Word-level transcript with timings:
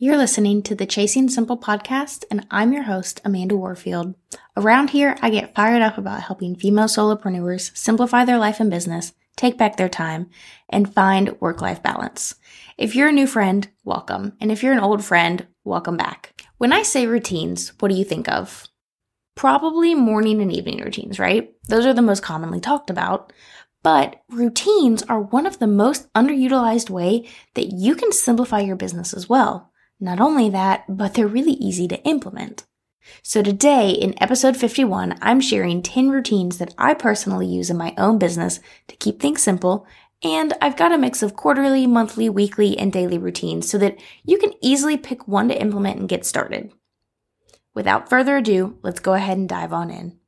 You're 0.00 0.16
listening 0.16 0.62
to 0.62 0.76
the 0.76 0.86
Chasing 0.86 1.28
Simple 1.28 1.58
podcast, 1.58 2.22
and 2.30 2.46
I'm 2.52 2.72
your 2.72 2.84
host, 2.84 3.20
Amanda 3.24 3.56
Warfield. 3.56 4.14
Around 4.56 4.90
here, 4.90 5.16
I 5.22 5.28
get 5.28 5.56
fired 5.56 5.82
up 5.82 5.98
about 5.98 6.22
helping 6.22 6.54
female 6.54 6.84
solopreneurs 6.84 7.76
simplify 7.76 8.24
their 8.24 8.38
life 8.38 8.60
and 8.60 8.70
business, 8.70 9.12
take 9.36 9.58
back 9.58 9.76
their 9.76 9.88
time, 9.88 10.30
and 10.68 10.94
find 10.94 11.34
work 11.40 11.60
life 11.60 11.82
balance. 11.82 12.36
If 12.76 12.94
you're 12.94 13.08
a 13.08 13.12
new 13.12 13.26
friend, 13.26 13.68
welcome. 13.82 14.34
And 14.40 14.52
if 14.52 14.62
you're 14.62 14.72
an 14.72 14.78
old 14.78 15.04
friend, 15.04 15.48
welcome 15.64 15.96
back. 15.96 16.44
When 16.58 16.72
I 16.72 16.84
say 16.84 17.08
routines, 17.08 17.72
what 17.80 17.88
do 17.88 17.96
you 17.96 18.04
think 18.04 18.28
of? 18.28 18.68
Probably 19.34 19.96
morning 19.96 20.40
and 20.40 20.52
evening 20.52 20.80
routines, 20.80 21.18
right? 21.18 21.52
Those 21.66 21.86
are 21.86 21.92
the 21.92 22.02
most 22.02 22.22
commonly 22.22 22.60
talked 22.60 22.88
about. 22.88 23.32
But 23.82 24.22
routines 24.28 25.02
are 25.04 25.20
one 25.20 25.46
of 25.46 25.58
the 25.58 25.66
most 25.66 26.12
underutilized 26.12 26.88
way 26.88 27.28
that 27.54 27.72
you 27.72 27.96
can 27.96 28.12
simplify 28.12 28.60
your 28.60 28.76
business 28.76 29.12
as 29.12 29.28
well. 29.28 29.67
Not 30.00 30.20
only 30.20 30.48
that, 30.50 30.84
but 30.88 31.14
they're 31.14 31.26
really 31.26 31.52
easy 31.52 31.88
to 31.88 32.00
implement. 32.04 32.64
So 33.22 33.42
today 33.42 33.90
in 33.90 34.20
episode 34.22 34.56
51, 34.56 35.18
I'm 35.20 35.40
sharing 35.40 35.82
10 35.82 36.10
routines 36.10 36.58
that 36.58 36.74
I 36.78 36.94
personally 36.94 37.46
use 37.46 37.68
in 37.68 37.76
my 37.76 37.94
own 37.98 38.18
business 38.18 38.60
to 38.86 38.96
keep 38.96 39.18
things 39.18 39.42
simple. 39.42 39.86
And 40.22 40.52
I've 40.60 40.76
got 40.76 40.92
a 40.92 40.98
mix 40.98 41.22
of 41.22 41.34
quarterly, 41.34 41.86
monthly, 41.86 42.28
weekly, 42.28 42.78
and 42.78 42.92
daily 42.92 43.18
routines 43.18 43.68
so 43.68 43.78
that 43.78 43.98
you 44.24 44.38
can 44.38 44.52
easily 44.60 44.96
pick 44.96 45.26
one 45.26 45.48
to 45.48 45.60
implement 45.60 45.98
and 45.98 46.08
get 46.08 46.24
started. 46.24 46.72
Without 47.74 48.08
further 48.08 48.36
ado, 48.36 48.78
let's 48.82 49.00
go 49.00 49.14
ahead 49.14 49.38
and 49.38 49.48
dive 49.48 49.72
on 49.72 49.90
in. 49.90 50.18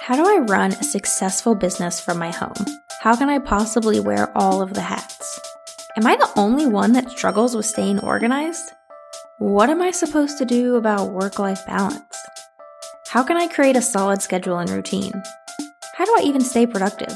How 0.00 0.16
do 0.16 0.24
I 0.26 0.44
run 0.48 0.72
a 0.72 0.84
successful 0.84 1.54
business 1.54 2.00
from 2.00 2.18
my 2.18 2.30
home? 2.30 2.66
How 3.02 3.16
can 3.16 3.28
I 3.28 3.40
possibly 3.40 3.98
wear 3.98 4.30
all 4.38 4.62
of 4.62 4.74
the 4.74 4.80
hats? 4.80 5.40
Am 5.96 6.06
I 6.06 6.14
the 6.14 6.30
only 6.36 6.66
one 6.66 6.92
that 6.92 7.10
struggles 7.10 7.56
with 7.56 7.66
staying 7.66 7.98
organized? 7.98 8.70
What 9.40 9.70
am 9.70 9.82
I 9.82 9.90
supposed 9.90 10.38
to 10.38 10.44
do 10.44 10.76
about 10.76 11.10
work 11.10 11.40
life 11.40 11.66
balance? 11.66 12.16
How 13.08 13.24
can 13.24 13.36
I 13.36 13.48
create 13.48 13.74
a 13.74 13.82
solid 13.82 14.22
schedule 14.22 14.56
and 14.56 14.70
routine? 14.70 15.20
How 15.96 16.04
do 16.04 16.14
I 16.16 16.22
even 16.22 16.42
stay 16.42 16.64
productive? 16.64 17.12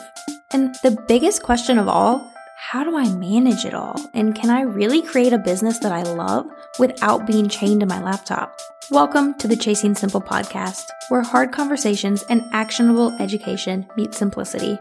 And 0.51 0.75
the 0.83 1.01
biggest 1.07 1.45
question 1.45 1.79
of 1.79 1.87
all, 1.87 2.33
how 2.57 2.83
do 2.83 2.97
I 2.97 3.09
manage 3.11 3.65
it 3.65 3.73
all? 3.73 3.95
And 4.13 4.35
can 4.35 4.51
I 4.51 4.63
really 4.63 5.03
create 5.03 5.33
a 5.33 5.39
business 5.39 5.79
that 5.79 5.93
I 5.93 6.03
love 6.03 6.47
without 6.81 7.29
being 7.29 7.49
chained 7.49 7.79
to 7.79 7.87
my 7.87 8.03
laptop? 8.03 8.59
Welcome 8.91 9.35
to 9.35 9.47
the 9.47 9.57
Chasing 9.57 9.95
Simple 9.95 10.21
podcast, 10.21 10.83
where 11.11 11.23
hard 11.23 11.53
conversations 11.53 12.25
and 12.29 12.43
actionable 12.53 13.13
education 13.21 13.87
meet 13.97 14.15
simplicity. 14.15 14.81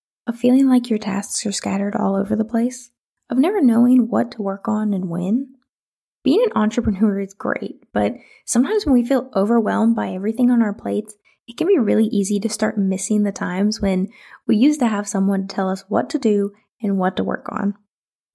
Of 0.27 0.37
feeling 0.37 0.67
like 0.67 0.89
your 0.89 0.99
tasks 0.99 1.45
are 1.45 1.51
scattered 1.51 1.95
all 1.95 2.15
over 2.15 2.35
the 2.35 2.45
place, 2.45 2.91
of 3.29 3.37
never 3.37 3.61
knowing 3.61 4.09
what 4.09 4.31
to 4.31 4.41
work 4.41 4.67
on 4.67 4.93
and 4.93 5.09
when. 5.09 5.55
Being 6.23 6.43
an 6.45 6.51
entrepreneur 6.55 7.19
is 7.19 7.33
great, 7.33 7.83
but 7.93 8.13
sometimes 8.45 8.85
when 8.85 8.93
we 8.93 9.05
feel 9.05 9.31
overwhelmed 9.35 9.95
by 9.95 10.11
everything 10.11 10.51
on 10.51 10.61
our 10.61 10.73
plates, 10.73 11.15
it 11.47 11.57
can 11.57 11.67
be 11.67 11.79
really 11.79 12.05
easy 12.05 12.39
to 12.39 12.49
start 12.49 12.77
missing 12.77 13.23
the 13.23 13.31
times 13.31 13.81
when 13.81 14.09
we 14.47 14.55
used 14.55 14.79
to 14.79 14.87
have 14.87 15.07
someone 15.07 15.47
tell 15.47 15.69
us 15.69 15.83
what 15.89 16.09
to 16.11 16.19
do 16.19 16.51
and 16.81 16.97
what 16.97 17.17
to 17.17 17.23
work 17.23 17.47
on. 17.51 17.73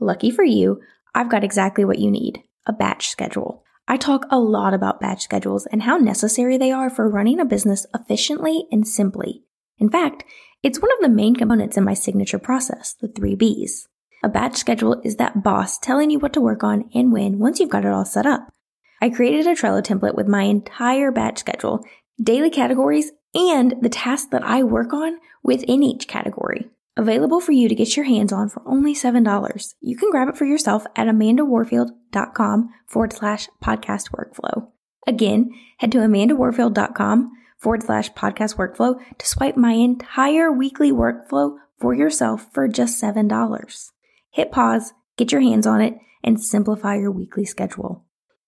Lucky 0.00 0.30
for 0.30 0.44
you, 0.44 0.80
I've 1.14 1.30
got 1.30 1.44
exactly 1.44 1.84
what 1.84 1.98
you 1.98 2.10
need 2.10 2.42
a 2.66 2.72
batch 2.72 3.08
schedule. 3.08 3.62
I 3.88 3.96
talk 3.96 4.26
a 4.30 4.40
lot 4.40 4.74
about 4.74 5.00
batch 5.00 5.22
schedules 5.22 5.66
and 5.66 5.82
how 5.82 5.96
necessary 5.96 6.58
they 6.58 6.72
are 6.72 6.90
for 6.90 7.08
running 7.08 7.38
a 7.38 7.44
business 7.44 7.86
efficiently 7.94 8.66
and 8.72 8.86
simply. 8.86 9.44
In 9.78 9.88
fact, 9.88 10.24
it's 10.62 10.80
one 10.80 10.92
of 10.92 11.00
the 11.00 11.08
main 11.08 11.36
components 11.36 11.76
in 11.76 11.84
my 11.84 11.94
signature 11.94 12.38
process, 12.38 12.94
the 13.00 13.08
three 13.08 13.34
B's. 13.34 13.88
A 14.22 14.28
batch 14.28 14.56
schedule 14.56 15.00
is 15.04 15.16
that 15.16 15.42
boss 15.42 15.78
telling 15.78 16.10
you 16.10 16.18
what 16.18 16.32
to 16.32 16.40
work 16.40 16.64
on 16.64 16.90
and 16.94 17.12
when 17.12 17.38
once 17.38 17.60
you've 17.60 17.70
got 17.70 17.84
it 17.84 17.92
all 17.92 18.04
set 18.04 18.26
up. 18.26 18.52
I 19.00 19.10
created 19.10 19.46
a 19.46 19.50
Trello 19.50 19.82
template 19.82 20.14
with 20.14 20.26
my 20.26 20.42
entire 20.42 21.12
batch 21.12 21.38
schedule, 21.38 21.84
daily 22.20 22.50
categories, 22.50 23.12
and 23.34 23.74
the 23.80 23.90
tasks 23.90 24.28
that 24.30 24.42
I 24.42 24.62
work 24.62 24.92
on 24.92 25.18
within 25.42 25.82
each 25.82 26.08
category. 26.08 26.70
Available 26.96 27.40
for 27.40 27.52
you 27.52 27.68
to 27.68 27.74
get 27.74 27.94
your 27.94 28.06
hands 28.06 28.32
on 28.32 28.48
for 28.48 28.62
only 28.66 28.94
$7. 28.94 29.74
You 29.80 29.96
can 29.96 30.10
grab 30.10 30.28
it 30.28 30.36
for 30.36 30.46
yourself 30.46 30.86
at 30.96 31.06
amandawarfield.com 31.06 32.70
forward 32.86 33.12
slash 33.12 33.48
podcast 33.62 34.10
workflow. 34.12 34.68
Again, 35.06 35.50
head 35.76 35.92
to 35.92 35.98
amandawarfield.com 35.98 37.32
forward 37.66 37.82
slash 37.82 38.12
podcast 38.12 38.54
workflow 38.54 38.94
to 39.18 39.26
swipe 39.26 39.56
my 39.56 39.72
entire 39.72 40.52
weekly 40.52 40.92
workflow 40.92 41.56
for 41.80 41.92
yourself 41.92 42.46
for 42.52 42.68
just 42.68 43.02
$7. 43.02 43.90
Hit 44.30 44.52
pause, 44.52 44.92
get 45.16 45.32
your 45.32 45.40
hands 45.40 45.66
on 45.66 45.80
it, 45.80 45.98
and 46.22 46.40
simplify 46.40 46.94
your 46.94 47.10
weekly 47.10 47.44
schedule. 47.44 48.04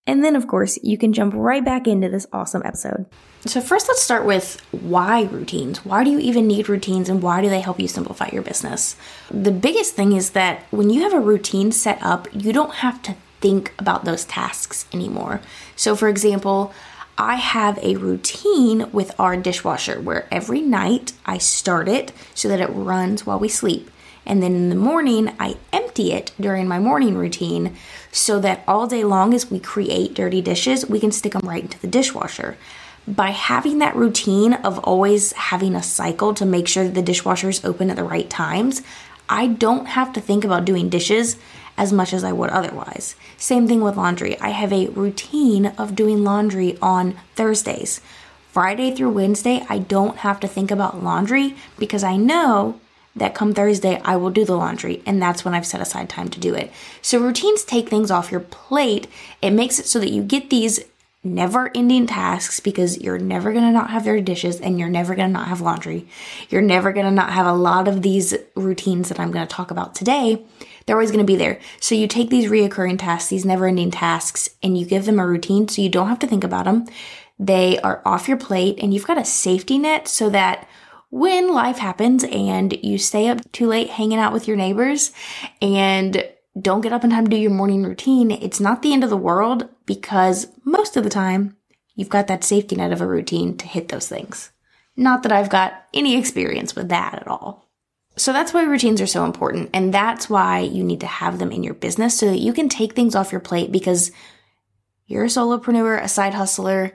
And 0.06 0.24
then, 0.24 0.36
of 0.36 0.46
course, 0.46 0.78
you 0.84 0.96
can 0.96 1.12
jump 1.12 1.34
right 1.34 1.64
back 1.64 1.88
into 1.88 2.08
this 2.08 2.28
awesome 2.32 2.62
episode. 2.64 3.06
So, 3.44 3.60
first, 3.60 3.88
let's 3.88 4.00
start 4.00 4.24
with 4.24 4.64
why 4.70 5.22
routines. 5.22 5.84
Why 5.84 6.04
do 6.04 6.10
you 6.10 6.20
even 6.20 6.46
need 6.46 6.68
routines 6.68 7.08
and 7.08 7.20
why 7.20 7.42
do 7.42 7.48
they 7.48 7.60
help 7.60 7.80
you 7.80 7.88
simplify 7.88 8.28
your 8.32 8.42
business? 8.42 8.94
The 9.32 9.50
biggest 9.50 9.96
thing 9.96 10.12
is 10.12 10.30
that 10.30 10.62
when 10.70 10.90
you 10.90 11.02
have 11.02 11.12
a 11.12 11.18
routine 11.18 11.72
set 11.72 12.00
up, 12.02 12.28
you 12.32 12.52
don't 12.52 12.76
have 12.76 13.02
to 13.02 13.16
think 13.40 13.74
about 13.80 14.04
those 14.04 14.24
tasks 14.24 14.86
anymore. 14.92 15.40
So, 15.74 15.96
for 15.96 16.06
example, 16.06 16.72
I 17.20 17.34
have 17.34 17.80
a 17.82 17.96
routine 17.96 18.92
with 18.92 19.12
our 19.18 19.36
dishwasher 19.36 20.00
where 20.00 20.28
every 20.30 20.60
night 20.60 21.14
I 21.26 21.38
start 21.38 21.88
it 21.88 22.12
so 22.32 22.46
that 22.46 22.60
it 22.60 22.70
runs 22.70 23.26
while 23.26 23.40
we 23.40 23.48
sleep. 23.48 23.90
And 24.24 24.40
then 24.40 24.54
in 24.54 24.68
the 24.68 24.76
morning, 24.76 25.34
I 25.40 25.56
empty 25.72 26.12
it 26.12 26.30
during 26.40 26.68
my 26.68 26.78
morning 26.78 27.16
routine 27.16 27.74
so 28.12 28.38
that 28.40 28.62
all 28.68 28.86
day 28.86 29.02
long, 29.02 29.34
as 29.34 29.50
we 29.50 29.58
create 29.58 30.14
dirty 30.14 30.40
dishes, 30.40 30.88
we 30.88 31.00
can 31.00 31.10
stick 31.10 31.32
them 31.32 31.48
right 31.48 31.64
into 31.64 31.80
the 31.80 31.88
dishwasher. 31.88 32.56
By 33.08 33.30
having 33.30 33.78
that 33.78 33.96
routine 33.96 34.52
of 34.52 34.78
always 34.80 35.32
having 35.32 35.74
a 35.74 35.82
cycle 35.82 36.34
to 36.34 36.46
make 36.46 36.68
sure 36.68 36.84
that 36.84 36.94
the 36.94 37.02
dishwasher 37.02 37.48
is 37.48 37.64
open 37.64 37.90
at 37.90 37.96
the 37.96 38.04
right 38.04 38.30
times, 38.30 38.82
I 39.28 39.48
don't 39.48 39.86
have 39.86 40.12
to 40.12 40.20
think 40.20 40.44
about 40.44 40.64
doing 40.64 40.88
dishes 40.88 41.36
as 41.78 41.92
much 41.92 42.12
as 42.12 42.24
I 42.24 42.32
would 42.32 42.50
otherwise. 42.50 43.14
Same 43.38 43.66
thing 43.66 43.80
with 43.80 43.96
laundry. 43.96 44.38
I 44.40 44.50
have 44.50 44.72
a 44.72 44.88
routine 44.88 45.66
of 45.78 45.96
doing 45.96 46.24
laundry 46.24 46.76
on 46.82 47.18
Thursdays. 47.36 48.02
Friday 48.52 48.90
through 48.94 49.10
Wednesday, 49.10 49.64
I 49.68 49.78
don't 49.78 50.18
have 50.18 50.40
to 50.40 50.48
think 50.48 50.70
about 50.70 51.02
laundry 51.02 51.54
because 51.78 52.02
I 52.02 52.16
know 52.16 52.80
that 53.14 53.34
come 53.34 53.54
Thursday, 53.54 54.00
I 54.04 54.16
will 54.16 54.30
do 54.30 54.44
the 54.44 54.56
laundry, 54.56 55.02
and 55.06 55.20
that's 55.20 55.44
when 55.44 55.54
I've 55.54 55.66
set 55.66 55.80
aside 55.80 56.08
time 56.08 56.28
to 56.28 56.40
do 56.40 56.54
it. 56.54 56.70
So, 57.02 57.18
routines 57.18 57.64
take 57.64 57.88
things 57.88 58.10
off 58.10 58.30
your 58.30 58.40
plate. 58.40 59.08
It 59.42 59.50
makes 59.50 59.78
it 59.78 59.86
so 59.86 59.98
that 59.98 60.10
you 60.10 60.22
get 60.22 60.50
these 60.50 60.80
never 61.28 61.70
ending 61.74 62.06
tasks 62.06 62.60
because 62.60 62.98
you're 62.98 63.18
never 63.18 63.52
gonna 63.52 63.72
not 63.72 63.90
have 63.90 64.04
dirty 64.04 64.22
dishes 64.22 64.60
and 64.60 64.78
you're 64.78 64.88
never 64.88 65.14
gonna 65.14 65.28
not 65.28 65.48
have 65.48 65.60
laundry. 65.60 66.08
You're 66.48 66.62
never 66.62 66.92
gonna 66.92 67.10
not 67.10 67.32
have 67.32 67.46
a 67.46 67.52
lot 67.52 67.88
of 67.88 68.02
these 68.02 68.34
routines 68.54 69.08
that 69.08 69.20
I'm 69.20 69.30
gonna 69.30 69.46
talk 69.46 69.70
about 69.70 69.94
today 69.94 70.44
they're 70.88 70.96
always 70.96 71.10
going 71.10 71.24
to 71.24 71.30
be 71.30 71.36
there. 71.36 71.60
So 71.80 71.94
you 71.94 72.08
take 72.08 72.30
these 72.30 72.50
reoccurring 72.50 72.98
tasks, 72.98 73.28
these 73.28 73.44
never 73.44 73.66
ending 73.66 73.90
tasks, 73.90 74.48
and 74.62 74.76
you 74.76 74.86
give 74.86 75.04
them 75.04 75.18
a 75.18 75.26
routine 75.26 75.68
so 75.68 75.82
you 75.82 75.90
don't 75.90 76.08
have 76.08 76.18
to 76.20 76.26
think 76.26 76.44
about 76.44 76.64
them. 76.64 76.86
They 77.38 77.78
are 77.80 78.00
off 78.06 78.26
your 78.26 78.38
plate 78.38 78.78
and 78.80 78.94
you've 78.94 79.06
got 79.06 79.18
a 79.18 79.24
safety 79.24 79.76
net 79.76 80.08
so 80.08 80.30
that 80.30 80.66
when 81.10 81.52
life 81.52 81.76
happens 81.76 82.24
and 82.24 82.72
you 82.82 82.96
stay 82.96 83.28
up 83.28 83.52
too 83.52 83.66
late 83.66 83.90
hanging 83.90 84.18
out 84.18 84.32
with 84.32 84.48
your 84.48 84.56
neighbors 84.56 85.12
and 85.60 86.26
don't 86.58 86.80
get 86.80 86.94
up 86.94 87.04
in 87.04 87.10
time 87.10 87.24
to 87.24 87.30
do 87.30 87.36
your 87.36 87.50
morning 87.50 87.84
routine, 87.84 88.30
it's 88.30 88.58
not 88.58 88.80
the 88.80 88.94
end 88.94 89.04
of 89.04 89.10
the 89.10 89.16
world 89.16 89.68
because 89.84 90.46
most 90.88 90.96
of 90.96 91.04
the 91.04 91.10
time 91.10 91.54
you've 91.96 92.08
got 92.08 92.28
that 92.28 92.42
safety 92.42 92.74
net 92.74 92.92
of 92.92 93.02
a 93.02 93.06
routine 93.06 93.58
to 93.58 93.66
hit 93.66 93.88
those 93.90 94.08
things. 94.08 94.50
Not 94.96 95.22
that 95.22 95.32
I've 95.32 95.50
got 95.50 95.84
any 95.92 96.16
experience 96.16 96.74
with 96.74 96.88
that 96.88 97.12
at 97.12 97.28
all. 97.28 97.68
So 98.16 98.32
that's 98.32 98.54
why 98.54 98.62
routines 98.62 99.02
are 99.02 99.06
so 99.06 99.26
important. 99.26 99.68
And 99.74 99.92
that's 99.92 100.30
why 100.30 100.60
you 100.60 100.82
need 100.82 101.00
to 101.00 101.06
have 101.06 101.38
them 101.38 101.52
in 101.52 101.62
your 101.62 101.74
business 101.74 102.18
so 102.18 102.24
that 102.30 102.38
you 102.38 102.54
can 102.54 102.70
take 102.70 102.94
things 102.94 103.14
off 103.14 103.32
your 103.32 103.42
plate 103.42 103.70
because 103.70 104.12
you're 105.06 105.24
a 105.24 105.26
solopreneur, 105.26 106.02
a 106.02 106.08
side 106.08 106.32
hustler. 106.32 106.94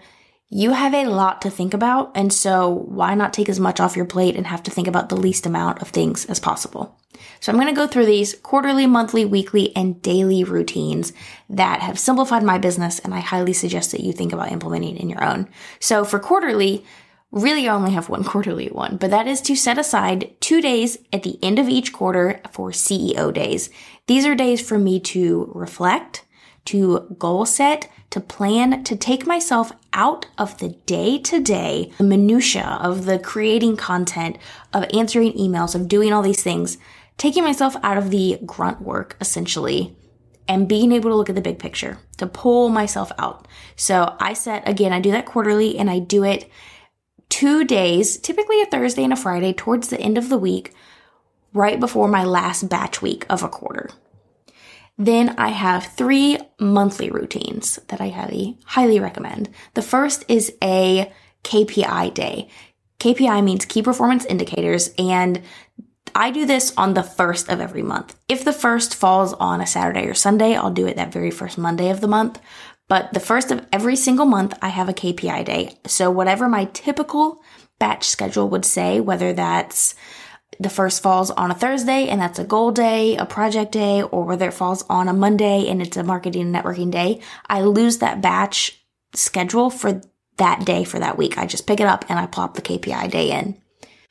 You 0.56 0.74
have 0.74 0.94
a 0.94 1.08
lot 1.08 1.42
to 1.42 1.50
think 1.50 1.74
about. 1.74 2.12
And 2.14 2.32
so 2.32 2.70
why 2.70 3.16
not 3.16 3.34
take 3.34 3.50
as 3.50 3.60
much 3.60 3.80
off 3.80 3.96
your 3.96 4.06
plate 4.06 4.36
and 4.36 4.46
have 4.46 4.62
to 4.64 4.72
think 4.72 4.88
about 4.88 5.10
the 5.10 5.18
least 5.18 5.48
amount 5.48 5.82
of 5.82 5.88
things 5.88 6.26
as 6.26 6.40
possible? 6.40 6.96
So 7.40 7.52
I'm 7.52 7.58
going 7.58 7.74
to 7.74 7.80
go 7.80 7.88
through 7.88 8.06
these 8.06 8.36
quarterly, 8.36 8.86
monthly, 8.86 9.26
weekly, 9.26 9.76
and 9.76 10.00
daily 10.04 10.44
routines 10.44 11.12
that 11.50 11.82
have 11.82 11.98
simplified 11.98 12.44
my 12.44 12.60
business. 12.60 13.00
And 13.00 13.16
I 13.16 13.20
highly 13.20 13.54
suggest 13.54 13.92
that 13.94 14.02
you 14.02 14.14
think 14.14 14.32
about 14.32 14.52
implementing 14.52 14.98
in 14.98 15.10
your 15.10 15.24
own. 15.24 15.50
So 15.80 16.06
for 16.06 16.20
quarterly, 16.20 16.86
Really, 17.32 17.68
I 17.68 17.74
only 17.74 17.94
have 17.94 18.10
one 18.10 18.24
quarterly 18.32 18.68
one, 18.68 18.98
but 18.98 19.10
that 19.10 19.26
is 19.26 19.42
to 19.42 19.56
set 19.56 19.80
aside 19.80 20.36
two 20.40 20.62
days 20.62 21.00
at 21.12 21.24
the 21.24 21.40
end 21.42 21.58
of 21.58 21.68
each 21.68 21.92
quarter 21.92 22.40
for 22.52 22.70
CEO 22.70 23.34
days. 23.34 23.72
These 24.06 24.28
are 24.28 24.36
days 24.36 24.62
for 24.62 24.78
me 24.78 25.00
to 25.00 25.52
reflect, 25.56 26.26
to 26.66 27.16
goal 27.18 27.48
set, 27.48 27.90
to 28.12 28.20
plan, 28.20 28.84
to 28.84 28.96
take 28.96 29.26
myself 29.26 29.72
out 29.94 30.26
of 30.38 30.58
the 30.58 30.70
day 30.86 31.18
to 31.20 31.40
day, 31.40 31.92
minutia 32.00 32.78
of 32.82 33.06
the 33.06 33.20
creating 33.20 33.78
content, 33.78 34.38
of 34.74 34.86
answering 34.94 35.34
emails, 35.34 35.76
of 35.76 35.88
doing 35.88 36.12
all 36.12 36.22
these 36.22 36.44
things, 36.44 36.78
taking 37.18 37.44
myself 37.44 37.76
out 37.84 37.98
of 37.98 38.10
the 38.10 38.40
grunt 38.46 38.82
work 38.82 39.16
essentially 39.22 39.96
and 40.48 40.68
being 40.68 40.92
able 40.92 41.10
to 41.10 41.16
look 41.16 41.30
at 41.30 41.36
the 41.36 41.42
big 41.42 41.60
picture, 41.60 41.98
to 42.18 42.28
pull 42.28 42.70
myself 42.70 43.12
out. 43.18 43.48
So 43.76 44.16
I 44.20 44.34
set, 44.34 44.68
again, 44.68 44.92
I 44.92 45.00
do 45.00 45.12
that 45.12 45.26
quarterly 45.26 45.78
and 45.78 45.90
I 45.90 46.00
do 46.00 46.24
it 46.24 46.50
two 47.30 47.64
days, 47.64 48.18
typically 48.18 48.62
a 48.62 48.66
Thursday 48.66 49.04
and 49.04 49.14
a 49.14 49.16
Friday, 49.16 49.54
towards 49.54 49.88
the 49.88 50.00
end 50.00 50.18
of 50.18 50.30
the 50.30 50.38
week, 50.38 50.74
right 51.54 51.80
before 51.80 52.08
my 52.08 52.24
last 52.24 52.68
batch 52.68 53.02
week 53.02 53.26
of 53.30 53.42
a 53.42 53.50
quarter. 53.50 53.90
Then 54.98 55.36
I 55.38 55.50
have 55.50 55.86
three 55.86 56.38
monthly 56.60 57.10
routines 57.10 57.80
that 57.88 58.00
I 58.00 58.10
highly, 58.10 58.60
highly 58.66 59.00
recommend. 59.00 59.50
The 59.74 59.82
first 59.82 60.24
is 60.28 60.54
a 60.64 61.12
KPI 61.44 62.14
day. 62.14 62.48
KPI 63.00 63.44
means 63.44 63.66
key 63.66 63.82
performance 63.82 64.24
indicators, 64.26 64.94
and 64.98 65.42
I 66.16 66.32
do 66.32 66.46
this 66.46 66.74
on 66.78 66.94
the 66.94 67.04
first 67.04 67.50
of 67.50 67.60
every 67.60 67.82
month. 67.82 68.16
If 68.30 68.46
the 68.46 68.54
first 68.54 68.96
falls 68.96 69.34
on 69.34 69.62
a 69.62 69.68
Saturday 69.68 70.08
or 70.08 70.14
Sunday, 70.14 70.56
I'll 70.56 70.72
do 70.72 70.86
it 70.86 70.96
that 70.96 71.12
very 71.12 71.32
first 71.32 71.58
Monday 71.58 71.90
of 71.90 72.02
the 72.02 72.08
month. 72.08 72.40
But 72.88 73.14
the 73.14 73.20
first 73.20 73.50
of 73.50 73.66
every 73.72 73.96
single 73.96 74.26
month, 74.26 74.54
I 74.62 74.70
have 74.70 74.90
a 74.90 74.94
KPI 74.94 75.44
day. 75.46 75.76
So 75.88 76.12
whatever 76.12 76.48
my 76.48 76.66
typical 76.74 77.42
batch 77.80 78.08
schedule 78.08 78.50
would 78.50 78.66
say, 78.66 79.00
whether 79.00 79.34
that's 79.34 79.96
the 80.64 80.70
first 80.70 81.04
falls 81.04 81.30
on 81.32 81.52
a 81.52 81.56
Thursday 81.56 82.08
and 82.08 82.20
that's 82.20 82.40
a 82.40 82.44
goal 82.44 82.72
day, 82.72 83.16
a 83.18 83.26
project 83.26 83.72
day, 83.72 84.02
or 84.02 84.24
whether 84.24 84.48
it 84.48 84.54
falls 84.54 84.84
on 84.90 85.08
a 85.08 85.14
Monday 85.14 85.68
and 85.68 85.82
it's 85.82 85.98
a 85.98 86.04
marketing 86.04 86.42
and 86.42 86.56
networking 86.56 86.92
day, 86.92 87.22
I 87.48 87.62
lose 87.62 88.00
that 88.00 88.22
batch 88.22 88.84
schedule 89.14 89.70
for 89.70 90.02
that 90.38 90.66
day 90.66 90.84
for 90.84 91.00
that 91.00 91.18
week. 91.18 91.38
I 91.38 91.46
just 91.46 91.68
pick 91.68 91.80
it 91.80 91.88
up 91.88 92.06
and 92.10 92.18
I 92.18 92.26
plop 92.26 92.56
the 92.56 92.62
KPI 92.62 93.12
day 93.12 93.32
in. 93.32 93.62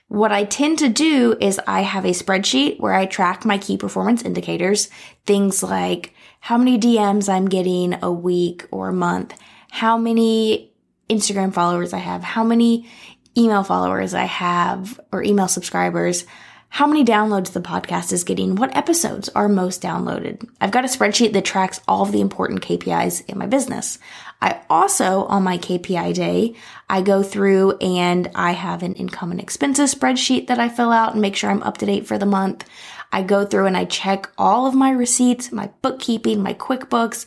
What 0.08 0.30
I 0.30 0.44
tend 0.44 0.78
to 0.80 0.88
do 0.88 1.36
is 1.40 1.58
I 1.66 1.80
have 1.80 2.04
a 2.04 2.10
spreadsheet 2.10 2.78
where 2.78 2.92
I 2.92 3.06
track 3.06 3.44
my 3.44 3.56
key 3.56 3.78
performance 3.78 4.22
indicators, 4.22 4.90
things 5.24 5.62
like 5.62 6.14
how 6.40 6.58
many 6.58 6.78
DMs 6.78 7.32
I'm 7.32 7.48
getting 7.48 7.96
a 8.02 8.12
week 8.12 8.66
or 8.70 8.88
a 8.88 8.92
month, 8.92 9.34
how 9.70 9.96
many 9.96 10.74
Instagram 11.08 11.54
followers 11.54 11.94
I 11.94 11.98
have, 11.98 12.22
how 12.22 12.44
many 12.44 12.88
email 13.36 13.64
followers 13.64 14.14
I 14.14 14.24
have 14.24 15.00
or 15.10 15.22
email 15.22 15.48
subscribers, 15.48 16.24
how 16.68 16.86
many 16.86 17.04
downloads 17.04 17.52
the 17.52 17.60
podcast 17.60 18.12
is 18.12 18.24
getting, 18.24 18.54
what 18.56 18.74
episodes 18.74 19.28
are 19.30 19.46
most 19.46 19.82
downloaded. 19.82 20.48
I've 20.58 20.70
got 20.70 20.86
a 20.86 20.88
spreadsheet 20.88 21.34
that 21.34 21.44
tracks 21.44 21.80
all 21.86 22.02
of 22.02 22.12
the 22.12 22.22
important 22.22 22.62
KPIs 22.62 23.28
in 23.28 23.36
my 23.36 23.46
business. 23.46 23.98
I 24.40 24.62
also, 24.70 25.24
on 25.24 25.42
my 25.42 25.58
KPI 25.58 26.14
day, 26.14 26.54
I 26.88 27.02
go 27.02 27.22
through 27.22 27.76
and 27.76 28.30
I 28.34 28.52
have 28.52 28.82
an 28.82 28.94
income 28.94 29.30
and 29.30 29.40
expenses 29.40 29.94
spreadsheet 29.94 30.46
that 30.46 30.58
I 30.58 30.70
fill 30.70 30.92
out 30.92 31.12
and 31.12 31.20
make 31.20 31.36
sure 31.36 31.50
I'm 31.50 31.62
up 31.62 31.76
to 31.78 31.86
date 31.86 32.06
for 32.06 32.16
the 32.16 32.24
month. 32.24 32.66
I 33.12 33.22
go 33.22 33.44
through 33.44 33.66
and 33.66 33.76
I 33.76 33.84
check 33.84 34.30
all 34.38 34.66
of 34.66 34.74
my 34.74 34.90
receipts, 34.90 35.52
my 35.52 35.68
bookkeeping, 35.82 36.42
my 36.42 36.54
QuickBooks, 36.54 37.26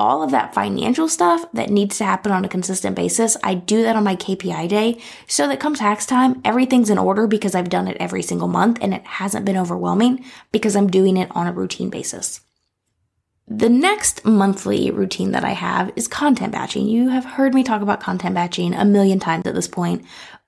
all 0.00 0.22
of 0.22 0.30
that 0.30 0.54
financial 0.54 1.08
stuff 1.08 1.44
that 1.52 1.68
needs 1.68 1.98
to 1.98 2.04
happen 2.04 2.32
on 2.32 2.42
a 2.42 2.48
consistent 2.48 2.96
basis. 2.96 3.36
I 3.44 3.54
do 3.54 3.82
that 3.82 3.96
on 3.96 4.02
my 4.02 4.16
KPI 4.16 4.66
day 4.66 4.98
so 5.28 5.46
that 5.46 5.60
come 5.60 5.74
tax 5.74 6.06
time, 6.06 6.40
everything's 6.42 6.88
in 6.88 6.96
order 6.96 7.26
because 7.26 7.54
I've 7.54 7.68
done 7.68 7.86
it 7.86 7.98
every 8.00 8.22
single 8.22 8.48
month 8.48 8.78
and 8.80 8.94
it 8.94 9.04
hasn't 9.04 9.44
been 9.44 9.58
overwhelming 9.58 10.24
because 10.52 10.74
I'm 10.74 10.88
doing 10.88 11.18
it 11.18 11.30
on 11.32 11.46
a 11.46 11.52
routine 11.52 11.90
basis. 11.90 12.40
The 13.46 13.68
next 13.68 14.24
monthly 14.24 14.90
routine 14.90 15.32
that 15.32 15.44
I 15.44 15.50
have 15.50 15.92
is 15.96 16.08
content 16.08 16.52
batching. 16.52 16.88
You 16.88 17.10
have 17.10 17.24
heard 17.24 17.52
me 17.52 17.62
talk 17.62 17.82
about 17.82 18.00
content 18.00 18.34
batching 18.34 18.72
a 18.72 18.86
million 18.86 19.18
times 19.18 19.46
at 19.46 19.54
this 19.54 19.68
point, 19.68 20.04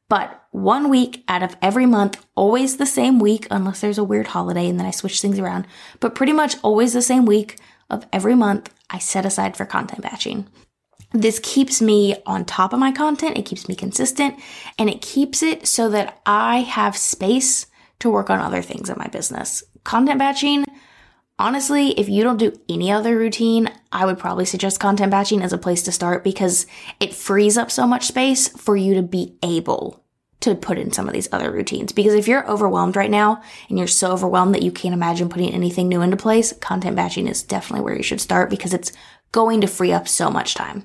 but 0.09 0.43
one 0.51 0.89
week 0.89 1.25
out 1.29 1.43
of 1.43 1.57
every 1.61 1.85
month, 1.85 2.25
always 2.35 2.77
the 2.77 2.87
same 2.87 3.19
week, 3.19 3.47
unless 3.51 3.81
there's 3.81 3.99
a 3.99 4.05
weird 4.05 4.29
holiday 4.29 4.69
and 4.69 4.79
then 4.79 4.87
I 4.87 4.93
switch 4.93 5.21
things 5.21 5.39
around, 5.39 5.67
but 6.01 6.15
pretty 6.15 6.33
much 6.33 6.57
always 6.63 6.95
the 6.95 7.03
same 7.03 7.27
week 7.27 7.59
of 7.93 8.07
every 8.13 8.35
month, 8.35 8.73
I 8.91 8.99
set 8.99 9.27
aside 9.27 9.57
for 9.57 9.65
content 9.65 10.03
batching. 10.03 10.49
This 11.13 11.39
keeps 11.43 11.83
me 11.83 12.17
on 12.25 12.45
top 12.45 12.73
of 12.73 12.79
my 12.79 12.91
content, 12.91 13.37
it 13.37 13.45
keeps 13.45 13.69
me 13.69 13.75
consistent, 13.75 14.41
and 14.79 14.89
it 14.89 15.03
keeps 15.03 15.43
it 15.43 15.67
so 15.67 15.91
that 15.91 16.21
I 16.25 16.61
have 16.61 16.97
space 16.97 17.67
to 18.01 18.11
work 18.11 18.31
on 18.31 18.41
other 18.41 18.63
things 18.63 18.89
in 18.89 18.97
my 18.99 19.09
business. 19.09 19.63
Content 19.85 20.19
batching, 20.19 20.65
honestly, 21.39 21.91
if 21.91 22.09
you 22.09 22.23
don't 22.23 22.39
do 22.39 22.59
any 22.69 22.91
other 22.91 23.19
routine, 23.19 23.71
I 23.93 24.07
would 24.07 24.19
probably 24.19 24.47
suggest 24.47 24.81
content 24.81 25.11
batching 25.11 25.43
as 25.43 25.53
a 25.53 25.59
place 25.59 25.83
to 25.83 25.93
start 25.93 26.25
because 26.25 26.67
it 26.99 27.15
frees 27.15 27.59
up 27.59 27.71
so 27.71 27.87
much 27.87 28.07
space 28.07 28.49
for 28.49 28.75
you 28.75 28.95
to 28.95 29.03
be 29.03 29.37
able 29.43 30.02
to 30.43 30.55
put 30.55 30.79
in 30.79 30.93
some 30.93 31.09
of 31.09 31.15
these 31.15 31.29
other 31.33 31.51
routines. 31.51 31.93
Because 31.93 32.15
if 32.15 32.29
you're 32.29 32.49
overwhelmed 32.51 32.97
right 32.97 33.11
now 33.11 33.43
and 33.69 33.79
you're 33.79 33.89
so 33.89 34.13
overwhelmed 34.13 34.55
that 34.55 34.63
you 34.63 34.71
can't 34.71 34.95
imagine 34.95 35.29
putting 35.29 35.53
anything 35.53 35.89
new 35.89 36.03
into 36.03 36.17
place, 36.17 36.53
content 36.61 36.97
batching 36.97 37.29
is 37.29 37.43
definitely 37.43 37.85
where 37.85 37.97
you 37.97 38.03
should 38.03 38.21
start 38.21 38.51
because 38.51 38.75
it's 38.75 38.93
going 39.33 39.61
to 39.61 39.67
free 39.67 39.93
up 39.93 40.07
so 40.07 40.31
much 40.31 40.55
time. 40.55 40.85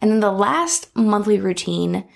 And 0.00 0.10
then 0.10 0.20
the 0.20 0.32
last 0.32 0.94
monthly 0.94 1.38
routine 1.38 2.06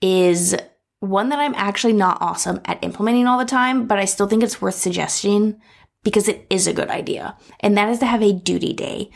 is 0.00 0.56
one 1.00 1.28
that 1.30 1.38
I'm 1.38 1.54
actually 1.54 1.92
not 1.92 2.18
awesome 2.20 2.60
at 2.64 2.82
implementing 2.82 3.26
all 3.26 3.38
the 3.38 3.44
time, 3.44 3.86
but 3.86 3.98
I 3.98 4.04
still 4.04 4.26
think 4.26 4.42
it's 4.42 4.60
worth 4.60 4.74
suggesting 4.74 5.60
because 6.02 6.28
it 6.28 6.46
is 6.50 6.66
a 6.66 6.72
good 6.72 6.88
idea. 6.88 7.36
And 7.60 7.76
that 7.76 7.88
is 7.88 7.98
to 7.98 8.06
have 8.06 8.22
a 8.22 8.32
duty 8.32 8.72
day. 8.72 9.10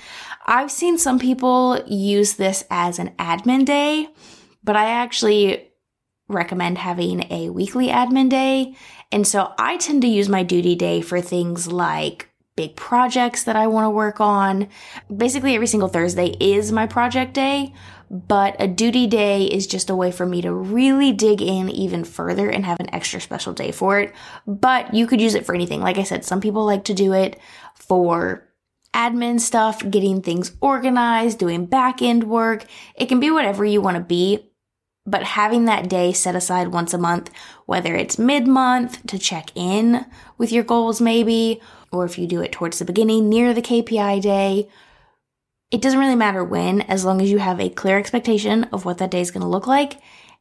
I've 0.46 0.70
seen 0.70 0.98
some 0.98 1.18
people 1.18 1.82
use 1.86 2.34
this 2.34 2.64
as 2.70 2.98
an 2.98 3.14
admin 3.18 3.64
day, 3.64 4.08
but 4.62 4.76
I 4.76 4.90
actually 4.90 5.68
recommend 6.28 6.78
having 6.78 7.30
a 7.30 7.50
weekly 7.50 7.88
admin 7.88 8.28
day. 8.28 8.74
And 9.12 9.26
so 9.26 9.52
I 9.58 9.76
tend 9.76 10.02
to 10.02 10.08
use 10.08 10.28
my 10.28 10.42
duty 10.42 10.74
day 10.74 11.00
for 11.00 11.20
things 11.20 11.70
like 11.70 12.30
big 12.56 12.76
projects 12.76 13.44
that 13.44 13.56
I 13.56 13.66
want 13.66 13.84
to 13.84 13.90
work 13.90 14.20
on. 14.20 14.68
Basically, 15.14 15.54
every 15.54 15.66
single 15.66 15.88
Thursday 15.88 16.36
is 16.40 16.72
my 16.72 16.86
project 16.86 17.34
day, 17.34 17.74
but 18.10 18.56
a 18.60 18.68
duty 18.68 19.06
day 19.06 19.44
is 19.44 19.66
just 19.66 19.90
a 19.90 19.96
way 19.96 20.12
for 20.12 20.24
me 20.24 20.40
to 20.42 20.52
really 20.52 21.12
dig 21.12 21.42
in 21.42 21.68
even 21.68 22.04
further 22.04 22.48
and 22.48 22.64
have 22.64 22.80
an 22.80 22.94
extra 22.94 23.20
special 23.20 23.52
day 23.52 23.72
for 23.72 23.98
it. 23.98 24.14
But 24.46 24.94
you 24.94 25.06
could 25.06 25.20
use 25.20 25.34
it 25.34 25.44
for 25.44 25.54
anything. 25.54 25.80
Like 25.80 25.98
I 25.98 26.04
said, 26.04 26.24
some 26.24 26.40
people 26.40 26.64
like 26.64 26.84
to 26.84 26.94
do 26.94 27.12
it 27.12 27.38
for 27.74 28.48
admin 28.94 29.40
stuff, 29.40 29.82
getting 29.90 30.22
things 30.22 30.56
organized, 30.60 31.38
doing 31.38 31.66
back 31.66 32.00
end 32.00 32.24
work. 32.24 32.64
It 32.94 33.06
can 33.06 33.18
be 33.18 33.30
whatever 33.30 33.64
you 33.64 33.80
want 33.80 33.96
to 33.96 34.02
be, 34.02 34.52
but 35.06 35.22
having 35.22 35.66
that 35.66 35.88
day 35.88 36.12
set 36.12 36.34
aside 36.34 36.68
once 36.68 36.94
a 36.94 36.98
month, 36.98 37.30
whether 37.66 37.94
it's 37.94 38.18
mid 38.18 38.46
month 38.46 39.06
to 39.06 39.18
check 39.18 39.50
in 39.54 40.06
with 40.38 40.50
your 40.50 40.64
goals, 40.64 41.00
maybe, 41.00 41.60
or 41.92 42.04
if 42.04 42.18
you 42.18 42.26
do 42.26 42.40
it 42.40 42.52
towards 42.52 42.78
the 42.78 42.84
beginning 42.84 43.28
near 43.28 43.52
the 43.52 43.62
KPI 43.62 44.22
day, 44.22 44.68
it 45.70 45.82
doesn't 45.82 45.98
really 45.98 46.14
matter 46.14 46.42
when, 46.42 46.82
as 46.82 47.04
long 47.04 47.20
as 47.20 47.30
you 47.30 47.38
have 47.38 47.60
a 47.60 47.68
clear 47.68 47.98
expectation 47.98 48.64
of 48.64 48.84
what 48.84 48.98
that 48.98 49.10
day 49.10 49.20
is 49.20 49.30
going 49.30 49.42
to 49.42 49.48
look 49.48 49.66
like 49.66 50.00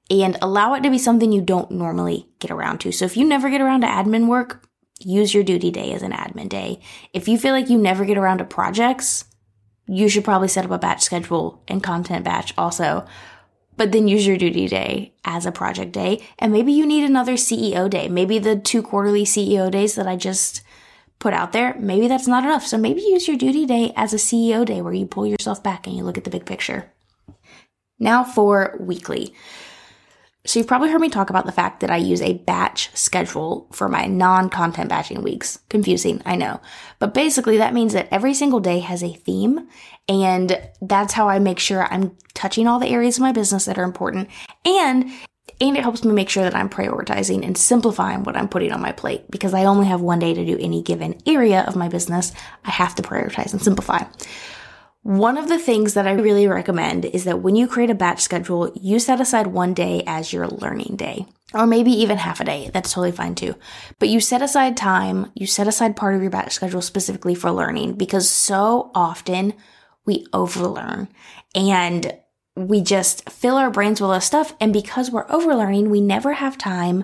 and 0.09 0.37
allow 0.41 0.73
it 0.73 0.83
to 0.83 0.89
be 0.89 0.97
something 0.97 1.31
you 1.31 1.41
don't 1.41 1.71
normally 1.71 2.27
get 2.39 2.51
around 2.51 2.79
to. 2.79 2.91
So 2.91 3.05
if 3.05 3.17
you 3.17 3.25
never 3.25 3.49
get 3.49 3.61
around 3.61 3.81
to 3.81 3.87
admin 3.87 4.27
work, 4.27 4.67
use 4.99 5.33
your 5.33 5.43
duty 5.43 5.71
day 5.71 5.91
as 5.93 6.03
an 6.03 6.11
admin 6.11 6.49
day. 6.49 6.81
If 7.13 7.27
you 7.27 7.37
feel 7.37 7.53
like 7.53 7.69
you 7.69 7.77
never 7.77 8.05
get 8.05 8.17
around 8.17 8.39
to 8.39 8.45
projects, 8.45 9.25
you 9.87 10.07
should 10.07 10.23
probably 10.23 10.47
set 10.47 10.65
up 10.65 10.71
a 10.71 10.77
batch 10.77 11.01
schedule 11.01 11.63
and 11.67 11.83
content 11.83 12.23
batch 12.23 12.53
also 12.57 13.05
but 13.77 13.91
then 13.91 14.07
use 14.07 14.25
your 14.25 14.37
duty 14.37 14.67
day 14.67 15.13
as 15.25 15.45
a 15.45 15.51
project 15.51 15.91
day. 15.91 16.25
And 16.39 16.51
maybe 16.51 16.71
you 16.71 16.85
need 16.85 17.03
another 17.03 17.33
CEO 17.33 17.89
day. 17.89 18.07
Maybe 18.07 18.39
the 18.39 18.55
two 18.55 18.81
quarterly 18.81 19.23
CEO 19.23 19.71
days 19.71 19.95
that 19.95 20.07
I 20.07 20.15
just 20.15 20.61
put 21.19 21.33
out 21.33 21.53
there, 21.53 21.75
maybe 21.79 22.07
that's 22.07 22.27
not 22.27 22.43
enough. 22.43 22.67
So 22.67 22.77
maybe 22.77 23.01
use 23.01 23.27
your 23.27 23.37
duty 23.37 23.65
day 23.65 23.93
as 23.95 24.13
a 24.13 24.17
CEO 24.17 24.65
day 24.65 24.81
where 24.81 24.93
you 24.93 25.05
pull 25.05 25.25
yourself 25.25 25.63
back 25.63 25.87
and 25.87 25.95
you 25.95 26.03
look 26.03 26.17
at 26.17 26.25
the 26.25 26.29
big 26.29 26.45
picture. 26.45 26.91
Now 27.99 28.23
for 28.23 28.75
weekly. 28.79 29.33
So 30.45 30.59
you've 30.59 30.67
probably 30.67 30.89
heard 30.89 30.99
me 30.99 31.09
talk 31.09 31.29
about 31.29 31.45
the 31.45 31.53
fact 31.53 31.79
that 31.79 31.89
I 31.89 31.97
use 31.97 32.21
a 32.21 32.33
batch 32.33 32.89
schedule 32.93 33.67
for 33.71 33.87
my 33.87 34.07
non-content 34.07 34.89
batching 34.89 35.23
weeks. 35.23 35.59
Confusing, 35.69 36.21
I 36.25 36.35
know. 36.35 36.59
But 36.99 37.13
basically 37.13 37.57
that 37.57 37.73
means 37.73 37.93
that 37.93 38.09
every 38.11 38.33
single 38.33 38.59
day 38.59 38.79
has 38.79 39.03
a 39.03 39.13
theme 39.13 39.69
and 40.09 40.59
that's 40.81 41.13
how 41.13 41.29
I 41.29 41.39
make 41.39 41.59
sure 41.59 41.85
I'm 41.85 42.17
touching 42.33 42.67
all 42.67 42.79
the 42.79 42.89
areas 42.89 43.17
of 43.17 43.21
my 43.21 43.31
business 43.31 43.65
that 43.65 43.77
are 43.77 43.83
important 43.83 44.29
and 44.65 45.11
and 45.61 45.77
it 45.77 45.83
helps 45.83 46.03
me 46.03 46.13
make 46.13 46.29
sure 46.29 46.43
that 46.43 46.55
I'm 46.55 46.69
prioritizing 46.69 47.45
and 47.45 47.57
simplifying 47.57 48.23
what 48.23 48.35
I'm 48.35 48.49
putting 48.49 48.71
on 48.71 48.81
my 48.81 48.91
plate 48.91 49.29
because 49.29 49.53
I 49.53 49.65
only 49.65 49.87
have 49.87 50.01
one 50.01 50.19
day 50.19 50.33
to 50.33 50.45
do 50.45 50.57
any 50.59 50.81
given 50.81 51.21
area 51.25 51.61
of 51.61 51.75
my 51.75 51.87
business. 51.87 52.33
I 52.65 52.71
have 52.71 52.95
to 52.95 53.03
prioritize 53.03 53.53
and 53.53 53.61
simplify. 53.61 54.03
One 55.03 55.37
of 55.37 55.49
the 55.49 55.59
things 55.59 55.95
that 55.95 56.07
I 56.07 56.13
really 56.13 56.47
recommend 56.47 57.03
is 57.03 57.25
that 57.25 57.41
when 57.41 57.57
you 57.57 57.67
create 57.67 57.89
a 57.89 57.95
batch 57.95 58.21
schedule, 58.21 58.71
you 58.73 58.99
set 58.99 59.19
aside 59.19 59.47
one 59.47 59.73
day 59.73 60.01
as 60.07 60.31
your 60.31 60.47
learning 60.47 60.95
day, 60.95 61.25
or 61.53 61.67
maybe 61.67 61.91
even 61.91 62.17
half 62.17 62.39
a 62.39 62.45
day. 62.45 62.71
That's 62.73 62.93
totally 62.93 63.11
fine 63.11 63.35
too. 63.35 63.55
But 63.99 64.07
you 64.07 64.21
set 64.21 64.41
aside 64.41 64.77
time, 64.77 65.29
you 65.35 65.45
set 65.45 65.67
aside 65.67 65.97
part 65.97 66.15
of 66.15 66.21
your 66.21 66.31
batch 66.31 66.53
schedule 66.53 66.81
specifically 66.81 67.35
for 67.35 67.51
learning 67.51 67.95
because 67.95 68.29
so 68.29 68.91
often 68.95 69.53
we 70.05 70.25
overlearn 70.31 71.09
and 71.53 72.13
we 72.55 72.79
just 72.79 73.29
fill 73.29 73.57
our 73.57 73.69
brains 73.69 73.99
with 73.99 74.07
all 74.07 74.13
this 74.13 74.25
stuff. 74.25 74.55
And 74.61 74.71
because 74.71 75.11
we're 75.11 75.27
overlearning, 75.27 75.89
we 75.89 75.99
never 75.99 76.31
have 76.31 76.57
time 76.57 77.03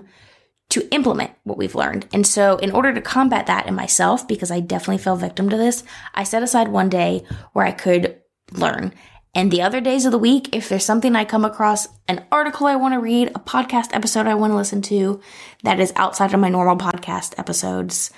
to 0.70 0.88
implement 0.92 1.32
what 1.44 1.58
we've 1.58 1.74
learned. 1.74 2.08
And 2.12 2.26
so 2.26 2.56
in 2.56 2.70
order 2.70 2.94
to 2.94 3.00
combat 3.00 3.46
that 3.46 3.66
in 3.66 3.74
myself, 3.74 4.26
because 4.26 4.50
I 4.50 4.60
definitely 4.60 4.98
fell 4.98 5.16
victim 5.16 5.48
to 5.50 5.56
this, 5.56 5.84
I 6.14 6.24
set 6.24 6.42
aside 6.42 6.68
one 6.68 6.88
day 6.88 7.24
where 7.52 7.66
I 7.66 7.72
could 7.72 8.20
learn. 8.52 8.92
And 9.34 9.50
the 9.50 9.62
other 9.62 9.80
days 9.80 10.06
of 10.06 10.12
the 10.12 10.18
week, 10.18 10.54
if 10.54 10.68
there's 10.68 10.84
something 10.84 11.14
I 11.14 11.24
come 11.24 11.44
across, 11.44 11.86
an 12.08 12.24
article 12.32 12.66
I 12.66 12.74
want 12.74 12.94
to 12.94 13.00
read, 13.00 13.28
a 13.28 13.40
podcast 13.40 13.90
episode 13.92 14.26
I 14.26 14.34
want 14.34 14.52
to 14.52 14.56
listen 14.56 14.82
to 14.82 15.20
that 15.62 15.78
is 15.78 15.92
outside 15.94 16.34
of 16.34 16.40
my 16.40 16.48
normal 16.48 16.76
podcast 16.76 17.38
episodes, 17.38 18.10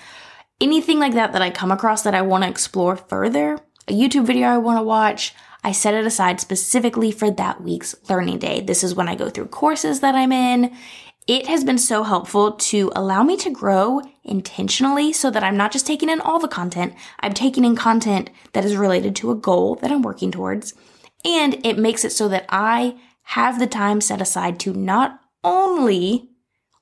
anything 0.60 0.98
like 0.98 1.12
that 1.14 1.32
that 1.32 1.42
I 1.42 1.50
come 1.50 1.70
across 1.70 2.02
that 2.02 2.14
I 2.14 2.22
want 2.22 2.44
to 2.44 2.50
explore 2.50 2.96
further, 2.96 3.58
a 3.88 3.92
YouTube 3.92 4.24
video 4.24 4.48
I 4.48 4.58
want 4.58 4.78
to 4.78 4.82
watch, 4.82 5.34
I 5.64 5.72
set 5.72 5.94
it 5.94 6.06
aside 6.06 6.40
specifically 6.40 7.12
for 7.12 7.30
that 7.30 7.62
week's 7.62 7.94
learning 8.08 8.38
day. 8.38 8.60
This 8.60 8.82
is 8.82 8.94
when 8.94 9.08
I 9.08 9.14
go 9.14 9.28
through 9.28 9.46
courses 9.46 10.00
that 10.00 10.14
I'm 10.14 10.32
in. 10.32 10.74
It 11.28 11.46
has 11.46 11.62
been 11.62 11.78
so 11.78 12.02
helpful 12.02 12.52
to 12.52 12.90
allow 12.96 13.22
me 13.22 13.36
to 13.38 13.50
grow 13.50 14.02
intentionally 14.24 15.12
so 15.12 15.30
that 15.30 15.44
I'm 15.44 15.56
not 15.56 15.70
just 15.70 15.86
taking 15.86 16.08
in 16.08 16.20
all 16.20 16.40
the 16.40 16.48
content, 16.48 16.94
I'm 17.20 17.32
taking 17.32 17.64
in 17.64 17.76
content 17.76 18.30
that 18.54 18.64
is 18.64 18.76
related 18.76 19.14
to 19.16 19.30
a 19.30 19.36
goal 19.36 19.76
that 19.76 19.92
I'm 19.92 20.02
working 20.02 20.32
towards. 20.32 20.74
And 21.24 21.64
it 21.64 21.78
makes 21.78 22.04
it 22.04 22.10
so 22.10 22.28
that 22.28 22.46
I 22.48 22.96
have 23.22 23.60
the 23.60 23.68
time 23.68 24.00
set 24.00 24.20
aside 24.20 24.58
to 24.60 24.72
not 24.72 25.20
only 25.44 26.30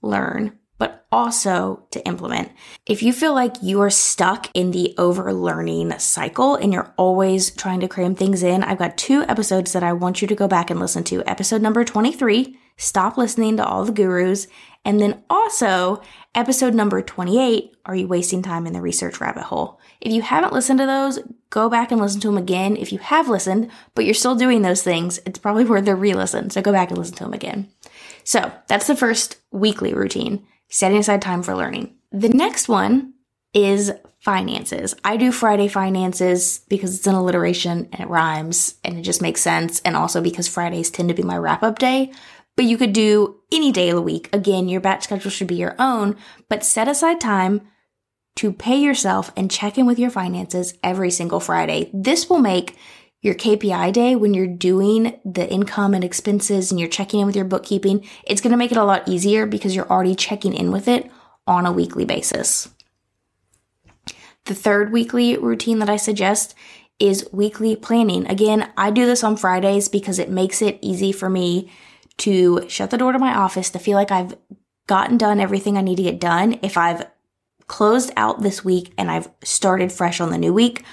learn, 0.00 0.58
but 0.78 1.06
also 1.12 1.86
to 1.90 2.02
implement. 2.06 2.50
If 2.86 3.02
you 3.02 3.12
feel 3.12 3.34
like 3.34 3.62
you 3.62 3.82
are 3.82 3.90
stuck 3.90 4.48
in 4.54 4.70
the 4.70 4.94
overlearning 4.96 5.98
cycle 5.98 6.54
and 6.54 6.72
you're 6.72 6.94
always 6.96 7.50
trying 7.50 7.80
to 7.80 7.88
cram 7.88 8.14
things 8.14 8.42
in, 8.42 8.64
I've 8.64 8.78
got 8.78 8.96
two 8.96 9.22
episodes 9.24 9.74
that 9.74 9.82
I 9.82 9.92
want 9.92 10.22
you 10.22 10.28
to 10.28 10.34
go 10.34 10.48
back 10.48 10.70
and 10.70 10.80
listen 10.80 11.04
to. 11.04 11.22
Episode 11.28 11.60
number 11.60 11.84
23 11.84 12.56
Stop 12.80 13.18
listening 13.18 13.58
to 13.58 13.64
all 13.64 13.84
the 13.84 13.92
gurus. 13.92 14.46
And 14.86 14.98
then 14.98 15.22
also 15.28 16.00
episode 16.34 16.72
number 16.72 17.02
28, 17.02 17.76
Are 17.84 17.94
You 17.94 18.08
Wasting 18.08 18.40
Time 18.40 18.66
in 18.66 18.72
the 18.72 18.80
Research 18.80 19.20
Rabbit 19.20 19.42
Hole? 19.42 19.78
If 20.00 20.12
you 20.12 20.22
haven't 20.22 20.54
listened 20.54 20.78
to 20.78 20.86
those, 20.86 21.18
go 21.50 21.68
back 21.68 21.92
and 21.92 22.00
listen 22.00 22.22
to 22.22 22.28
them 22.28 22.38
again. 22.38 22.78
If 22.78 22.90
you 22.90 22.98
have 22.98 23.28
listened, 23.28 23.70
but 23.94 24.06
you're 24.06 24.14
still 24.14 24.34
doing 24.34 24.62
those 24.62 24.82
things, 24.82 25.20
it's 25.26 25.38
probably 25.38 25.66
worth 25.66 25.86
a 25.88 25.94
re-listen. 25.94 26.48
So 26.48 26.62
go 26.62 26.72
back 26.72 26.88
and 26.88 26.96
listen 26.96 27.16
to 27.16 27.24
them 27.24 27.34
again. 27.34 27.68
So 28.24 28.50
that's 28.66 28.86
the 28.86 28.96
first 28.96 29.36
weekly 29.50 29.92
routine, 29.92 30.46
setting 30.70 30.98
aside 30.98 31.20
time 31.20 31.42
for 31.42 31.54
learning. 31.54 31.94
The 32.12 32.30
next 32.30 32.66
one 32.66 33.12
is 33.52 33.92
finances. 34.20 34.94
I 35.04 35.16
do 35.16 35.32
Friday 35.32 35.68
finances 35.68 36.60
because 36.68 36.96
it's 36.96 37.06
an 37.06 37.14
alliteration 37.14 37.88
and 37.92 38.00
it 38.00 38.08
rhymes 38.08 38.76
and 38.84 38.98
it 38.98 39.02
just 39.02 39.22
makes 39.22 39.40
sense. 39.40 39.80
And 39.80 39.96
also 39.96 40.20
because 40.20 40.48
Fridays 40.48 40.90
tend 40.90 41.08
to 41.08 41.14
be 41.14 41.22
my 41.22 41.36
wrap 41.36 41.62
up 41.62 41.78
day. 41.78 42.12
But 42.60 42.66
you 42.66 42.76
could 42.76 42.92
do 42.92 43.40
any 43.50 43.72
day 43.72 43.88
of 43.88 43.96
the 43.96 44.02
week. 44.02 44.28
Again, 44.34 44.68
your 44.68 44.82
batch 44.82 45.04
schedule 45.04 45.30
should 45.30 45.46
be 45.46 45.54
your 45.54 45.74
own, 45.78 46.14
but 46.50 46.62
set 46.62 46.88
aside 46.88 47.18
time 47.18 47.62
to 48.36 48.52
pay 48.52 48.76
yourself 48.76 49.32
and 49.34 49.50
check 49.50 49.78
in 49.78 49.86
with 49.86 49.98
your 49.98 50.10
finances 50.10 50.74
every 50.84 51.10
single 51.10 51.40
Friday. 51.40 51.90
This 51.94 52.28
will 52.28 52.38
make 52.38 52.76
your 53.22 53.34
KPI 53.34 53.94
day 53.94 54.14
when 54.14 54.34
you're 54.34 54.46
doing 54.46 55.18
the 55.24 55.50
income 55.50 55.94
and 55.94 56.04
expenses 56.04 56.70
and 56.70 56.78
you're 56.78 56.90
checking 56.90 57.20
in 57.20 57.26
with 57.26 57.34
your 57.34 57.46
bookkeeping. 57.46 58.06
It's 58.26 58.42
going 58.42 58.50
to 58.50 58.58
make 58.58 58.72
it 58.72 58.76
a 58.76 58.84
lot 58.84 59.08
easier 59.08 59.46
because 59.46 59.74
you're 59.74 59.90
already 59.90 60.14
checking 60.14 60.52
in 60.52 60.70
with 60.70 60.86
it 60.86 61.10
on 61.46 61.64
a 61.64 61.72
weekly 61.72 62.04
basis. 62.04 62.68
The 64.44 64.54
third 64.54 64.92
weekly 64.92 65.34
routine 65.38 65.78
that 65.78 65.88
I 65.88 65.96
suggest 65.96 66.54
is 66.98 67.26
weekly 67.32 67.74
planning. 67.74 68.26
Again, 68.26 68.70
I 68.76 68.90
do 68.90 69.06
this 69.06 69.24
on 69.24 69.38
Fridays 69.38 69.88
because 69.88 70.18
it 70.18 70.28
makes 70.28 70.60
it 70.60 70.78
easy 70.82 71.10
for 71.10 71.30
me 71.30 71.70
to 72.20 72.68
shut 72.68 72.90
the 72.90 72.98
door 72.98 73.12
to 73.12 73.18
my 73.18 73.34
office, 73.34 73.70
to 73.70 73.78
feel 73.78 73.96
like 73.96 74.10
I've 74.10 74.36
gotten 74.86 75.18
done 75.18 75.40
everything 75.40 75.76
I 75.76 75.82
need 75.82 75.96
to 75.96 76.02
get 76.02 76.20
done. 76.20 76.58
If 76.62 76.76
I've 76.76 77.06
closed 77.66 78.12
out 78.16 78.42
this 78.42 78.64
week 78.64 78.92
and 78.98 79.10
I've 79.10 79.30
started 79.44 79.92
fresh 79.92 80.20
on 80.20 80.30
the 80.30 80.38
new 80.38 80.52
week, 80.52 80.84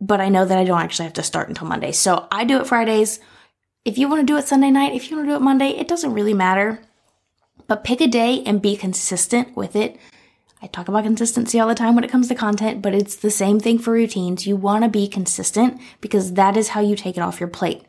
but 0.00 0.20
I 0.20 0.28
know 0.28 0.44
that 0.44 0.58
I 0.58 0.64
don't 0.64 0.80
actually 0.80 1.06
have 1.06 1.14
to 1.14 1.22
start 1.22 1.48
until 1.48 1.66
Monday. 1.66 1.92
So 1.92 2.28
I 2.30 2.44
do 2.44 2.60
it 2.60 2.66
Fridays. 2.66 3.20
If 3.84 3.98
you 3.98 4.08
want 4.08 4.20
to 4.20 4.26
do 4.26 4.36
it 4.36 4.46
Sunday 4.46 4.70
night, 4.70 4.94
if 4.94 5.10
you 5.10 5.16
want 5.16 5.28
to 5.28 5.32
do 5.32 5.36
it 5.36 5.42
Monday, 5.42 5.70
it 5.70 5.88
doesn't 5.88 6.12
really 6.12 6.34
matter. 6.34 6.80
But 7.66 7.84
pick 7.84 8.00
a 8.00 8.06
day 8.06 8.42
and 8.44 8.62
be 8.62 8.76
consistent 8.76 9.56
with 9.56 9.74
it. 9.74 9.98
I 10.60 10.66
talk 10.66 10.88
about 10.88 11.04
consistency 11.04 11.58
all 11.58 11.68
the 11.68 11.74
time 11.74 11.94
when 11.94 12.04
it 12.04 12.10
comes 12.10 12.28
to 12.28 12.34
content, 12.34 12.82
but 12.82 12.94
it's 12.94 13.16
the 13.16 13.30
same 13.30 13.60
thing 13.60 13.78
for 13.78 13.92
routines. 13.92 14.46
You 14.46 14.56
want 14.56 14.84
to 14.84 14.90
be 14.90 15.08
consistent 15.08 15.80
because 16.00 16.34
that 16.34 16.56
is 16.56 16.68
how 16.68 16.80
you 16.80 16.96
take 16.96 17.16
it 17.16 17.20
off 17.20 17.40
your 17.40 17.48
plate. 17.48 17.84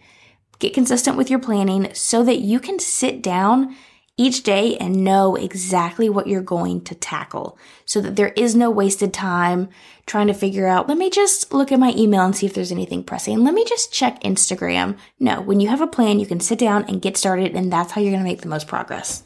Get 0.59 0.73
consistent 0.73 1.17
with 1.17 1.29
your 1.29 1.39
planning 1.39 1.93
so 1.93 2.23
that 2.23 2.39
you 2.39 2.59
can 2.59 2.79
sit 2.79 3.21
down 3.21 3.75
each 4.19 4.43
day 4.43 4.75
and 4.75 5.05
know 5.05 5.37
exactly 5.37 6.09
what 6.09 6.27
you're 6.27 6.41
going 6.41 6.81
to 6.81 6.93
tackle 6.93 7.57
so 7.85 8.01
that 8.01 8.17
there 8.17 8.33
is 8.35 8.53
no 8.53 8.69
wasted 8.69 9.13
time 9.13 9.69
trying 10.05 10.27
to 10.27 10.33
figure 10.33 10.67
out, 10.67 10.89
let 10.89 10.97
me 10.97 11.09
just 11.09 11.53
look 11.53 11.71
at 11.71 11.79
my 11.79 11.93
email 11.95 12.25
and 12.25 12.35
see 12.35 12.45
if 12.45 12.53
there's 12.53 12.73
anything 12.73 13.01
pressing. 13.01 13.45
Let 13.45 13.53
me 13.53 13.63
just 13.63 13.93
check 13.93 14.21
Instagram. 14.21 14.97
No, 15.21 15.39
when 15.39 15.61
you 15.61 15.69
have 15.69 15.79
a 15.79 15.87
plan, 15.87 16.19
you 16.19 16.25
can 16.25 16.41
sit 16.41 16.59
down 16.59 16.83
and 16.89 17.01
get 17.01 17.15
started, 17.15 17.55
and 17.55 17.71
that's 17.71 17.93
how 17.93 18.01
you're 18.01 18.11
going 18.11 18.23
to 18.23 18.29
make 18.29 18.41
the 18.41 18.49
most 18.49 18.67
progress. 18.67 19.23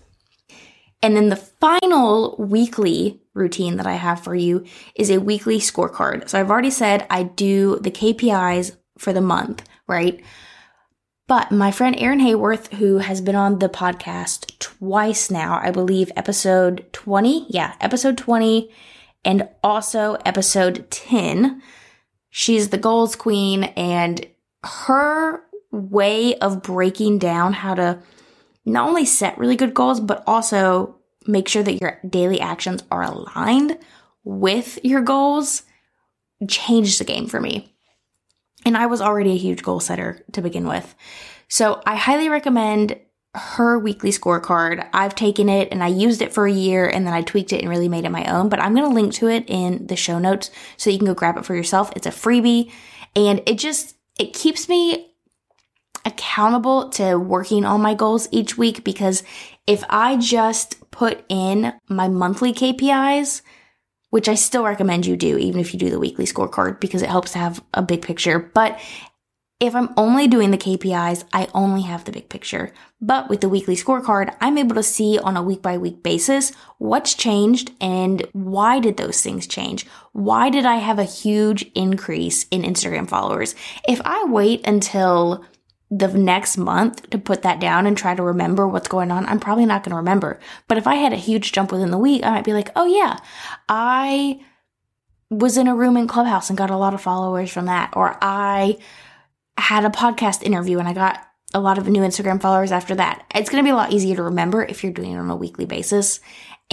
And 1.02 1.18
then 1.18 1.30
the 1.30 1.38
final 1.38 2.36
weekly 2.38 3.20
routine 3.34 3.78
that 3.78 3.88
I 3.88 3.96
have 3.96 4.24
for 4.24 4.36
you 4.36 4.64
is 4.96 5.10
a 5.10 5.18
weekly 5.18 5.58
scorecard. 5.58 6.30
So 6.30 6.40
I've 6.40 6.52
already 6.52 6.70
said 6.70 7.08
I 7.10 7.24
do 7.24 7.80
the 7.80 7.92
KPIs 7.92 8.78
for 9.00 9.12
the 9.12 9.22
month, 9.22 9.68
right? 9.88 10.24
But 11.28 11.52
my 11.52 11.72
friend 11.72 11.96
Erin 11.98 12.20
Hayworth, 12.20 12.74
who 12.74 12.98
has 12.98 13.22
been 13.22 13.36
on 13.36 13.60
the 13.60 13.70
podcast 13.70 14.60
twice 14.60 15.32
now, 15.32 15.60
I 15.64 15.72
believe 15.72 16.12
episode 16.16 16.86
20, 16.92 17.48
yeah, 17.50 17.76
episode 17.80 18.18
20, 18.18 18.70
and 19.24 19.48
also 19.64 20.18
episode 20.26 20.92
10, 20.92 21.62
she's 22.30 22.70
the 22.70 22.78
goals 22.78 23.16
queen, 23.16 23.64
and 23.64 24.26
her 24.64 25.42
way 25.72 26.36
of 26.36 26.62
breaking 26.62 27.20
down 27.20 27.54
how 27.54 27.74
to 27.76 28.00
not 28.66 28.88
only 28.88 29.06
set 29.06 29.38
really 29.38 29.56
good 29.56 29.74
goals, 29.74 30.02
but 30.02 30.24
also 30.28 30.98
make 31.26 31.48
sure 31.48 31.64
that 31.64 31.80
your 31.80 32.00
daily 32.08 32.42
actions 32.42 32.84
are 32.92 33.04
aligned 33.04 33.78
with 34.26 34.78
your 34.84 35.02
goals 35.02 35.64
changed 36.50 37.00
the 37.00 37.06
game 37.06 37.28
for 37.28 37.40
me. 37.40 37.73
And 38.66 38.78
I 38.78 38.86
was 38.86 39.02
already 39.02 39.32
a 39.32 39.38
huge 39.38 39.64
goal 39.64 39.80
setter 39.80 40.24
to 40.32 40.42
begin 40.42 40.68
with. 40.68 40.96
So 41.48 41.82
I 41.86 41.96
highly 41.96 42.30
recommend 42.30 43.00
her 43.36 43.80
weekly 43.80 44.12
scorecard. 44.12 44.88
I've 44.94 45.16
taken 45.16 45.50
it 45.50 45.70
and 45.72 45.84
I 45.84 45.88
used 45.88 46.22
it 46.22 46.34
for 46.34 46.46
a 46.46 46.52
year 46.52 46.88
and 46.88 47.06
then 47.06 47.14
I 47.14 47.22
tweaked 47.22 47.52
it 47.52 47.62
and 47.62 47.70
really 47.70 47.90
made 47.90 48.06
it 48.06 48.12
my 48.12 48.26
own, 48.26 48.48
but 48.48 48.60
I'm 48.60 48.76
going 48.76 48.88
to 48.88 48.94
link 48.94 49.14
to 49.16 49.28
it 49.28 49.46
in 49.48 49.88
the 49.88 49.96
show 49.96 50.20
notes 50.20 50.52
so 50.78 50.90
you 50.90 50.98
can 50.98 51.08
go 51.08 51.16
grab 51.16 51.38
it 51.38 51.46
for 51.46 51.56
yourself. 51.56 51.92
It's 51.96 52.06
a 52.06 52.12
freebie 52.12 52.72
and 53.16 53.42
it 53.48 53.58
just, 53.58 53.96
it 54.20 54.34
keeps 54.34 54.70
me 54.70 55.14
accountable 56.06 56.90
to 56.90 57.16
working 57.18 57.66
on 57.66 57.82
my 57.82 57.96
goals 57.96 58.28
each 58.32 58.58
week 58.58 58.84
because 58.84 59.24
if 59.66 59.84
I 59.90 60.18
just 60.18 60.92
put 60.92 61.24
in 61.30 61.74
my 61.90 62.08
monthly 62.08 62.54
KPIs, 62.54 63.42
which 64.14 64.30
I 64.30 64.36
still 64.36 64.64
recommend 64.64 65.08
you 65.08 65.18
do, 65.18 65.40
even 65.40 65.60
if 65.60 65.74
you 65.74 65.80
do 65.80 65.90
the 65.90 65.98
weekly 65.98 66.26
scorecard, 66.26 66.80
because 66.80 67.02
it 67.02 67.10
helps 67.10 67.32
to 67.32 67.40
have 67.40 67.64
a 67.74 67.82
big 67.82 68.04
picture. 68.04 68.38
But 68.38 68.80
If 69.64 69.78
I'm 69.78 69.94
only 69.96 70.28
doing 70.28 70.52
the 70.52 70.58
KPIs, 70.58 71.24
I 71.32 71.48
only 71.54 71.84
have 71.84 72.04
the 72.04 72.12
big 72.12 72.28
picture. 72.28 72.74
But 73.00 73.30
with 73.30 73.40
the 73.40 73.48
weekly 73.48 73.78
scorecard, 73.78 74.36
I'm 74.42 74.58
able 74.58 74.76
to 74.76 74.84
see 74.84 75.18
on 75.18 75.38
a 75.38 75.42
week 75.42 75.62
by 75.62 75.78
week 75.78 76.04
basis 76.04 76.52
what's 76.80 77.14
changed 77.14 77.72
and 77.80 78.28
why 78.34 78.82
did 78.82 78.98
those 78.98 79.22
things 79.22 79.48
change? 79.48 79.86
Why 80.12 80.50
did 80.50 80.66
I 80.66 80.76
have 80.76 81.00
a 81.00 81.06
huge 81.06 81.72
increase 81.76 82.46
in 82.52 82.64
Instagram 82.64 83.08
followers? 83.08 83.56
If 83.88 84.02
I 84.04 84.26
wait 84.26 84.68
until 84.68 85.46
the 85.96 86.08
next 86.08 86.58
month 86.58 87.10
to 87.12 87.18
put 87.20 87.44
that 87.44 87.60
down 87.60 87.86
and 87.86 87.96
try 87.96 88.16
to 88.16 88.24
remember 88.24 88.68
what's 88.68 88.88
going 88.88 89.12
on, 89.12 89.26
I'm 89.28 89.40
probably 89.40 89.66
not 89.66 89.84
going 89.84 89.92
to 89.92 89.98
remember. 89.98 90.40
But 90.68 90.78
if 90.78 90.88
I 90.88 90.96
had 90.96 91.14
a 91.14 91.18
huge 91.18 91.52
jump 91.52 91.72
within 91.72 91.92
the 91.92 91.98
week, 91.98 92.24
I 92.26 92.32
might 92.32 92.46
be 92.46 92.54
like, 92.54 92.70
oh 92.76 92.86
yeah, 92.86 93.20
I 93.70 94.40
was 95.30 95.58
in 95.58 95.68
a 95.68 95.76
room 95.76 95.96
in 95.96 96.08
Clubhouse 96.08 96.50
and 96.50 96.58
got 96.58 96.72
a 96.72 96.78
lot 96.78 96.94
of 96.96 97.02
followers 97.02 97.52
from 97.52 97.66
that. 97.66 97.94
Or 97.96 98.18
I 98.22 98.80
had 99.58 99.86
a 99.86 99.90
podcast 99.90 100.42
interview 100.42 100.80
and 100.80 100.88
I 100.88 100.94
got 100.94 101.24
a 101.54 101.60
lot 101.60 101.78
of 101.78 101.88
new 101.88 102.02
Instagram 102.02 102.42
followers 102.42 102.72
after 102.72 102.96
that. 102.96 103.26
It's 103.36 103.50
going 103.50 103.64
to 103.64 103.68
be 103.68 103.72
a 103.72 103.76
lot 103.76 103.94
easier 103.94 104.16
to 104.16 104.24
remember 104.24 104.64
if 104.64 104.84
you're 104.84 104.94
doing 104.94 105.12
it 105.12 105.18
on 105.18 105.30
a 105.30 105.36
weekly 105.36 105.66
basis. 105.66 106.20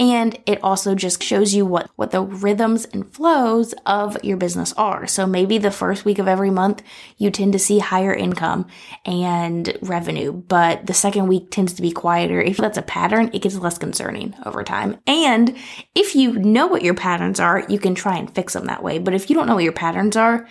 And 0.01 0.39
it 0.47 0.63
also 0.63 0.95
just 0.95 1.21
shows 1.21 1.53
you 1.53 1.63
what, 1.63 1.91
what 1.95 2.09
the 2.09 2.23
rhythms 2.23 2.85
and 2.85 3.13
flows 3.13 3.75
of 3.85 4.17
your 4.23 4.35
business 4.35 4.73
are. 4.73 5.05
So 5.05 5.27
maybe 5.27 5.59
the 5.59 5.69
first 5.69 6.05
week 6.05 6.17
of 6.17 6.27
every 6.27 6.49
month, 6.49 6.81
you 7.17 7.29
tend 7.29 7.53
to 7.53 7.59
see 7.59 7.77
higher 7.77 8.11
income 8.11 8.65
and 9.05 9.77
revenue, 9.83 10.31
but 10.31 10.87
the 10.87 10.95
second 10.95 11.27
week 11.27 11.51
tends 11.51 11.73
to 11.73 11.83
be 11.83 11.91
quieter. 11.91 12.41
If 12.41 12.57
that's 12.57 12.79
a 12.79 12.81
pattern, 12.81 13.29
it 13.31 13.43
gets 13.43 13.55
less 13.57 13.77
concerning 13.77 14.33
over 14.43 14.63
time. 14.63 14.99
And 15.05 15.55
if 15.93 16.15
you 16.15 16.33
know 16.33 16.65
what 16.65 16.81
your 16.81 16.95
patterns 16.95 17.39
are, 17.39 17.63
you 17.69 17.77
can 17.77 17.93
try 17.93 18.17
and 18.17 18.33
fix 18.33 18.53
them 18.53 18.65
that 18.65 18.81
way. 18.81 18.97
But 18.97 19.13
if 19.13 19.29
you 19.29 19.35
don't 19.35 19.45
know 19.45 19.53
what 19.53 19.63
your 19.63 19.71
patterns 19.71 20.17
are, 20.17 20.47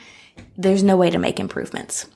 there's 0.56 0.84
no 0.84 0.96
way 0.96 1.10
to 1.10 1.18
make 1.18 1.40
improvements. 1.40 2.06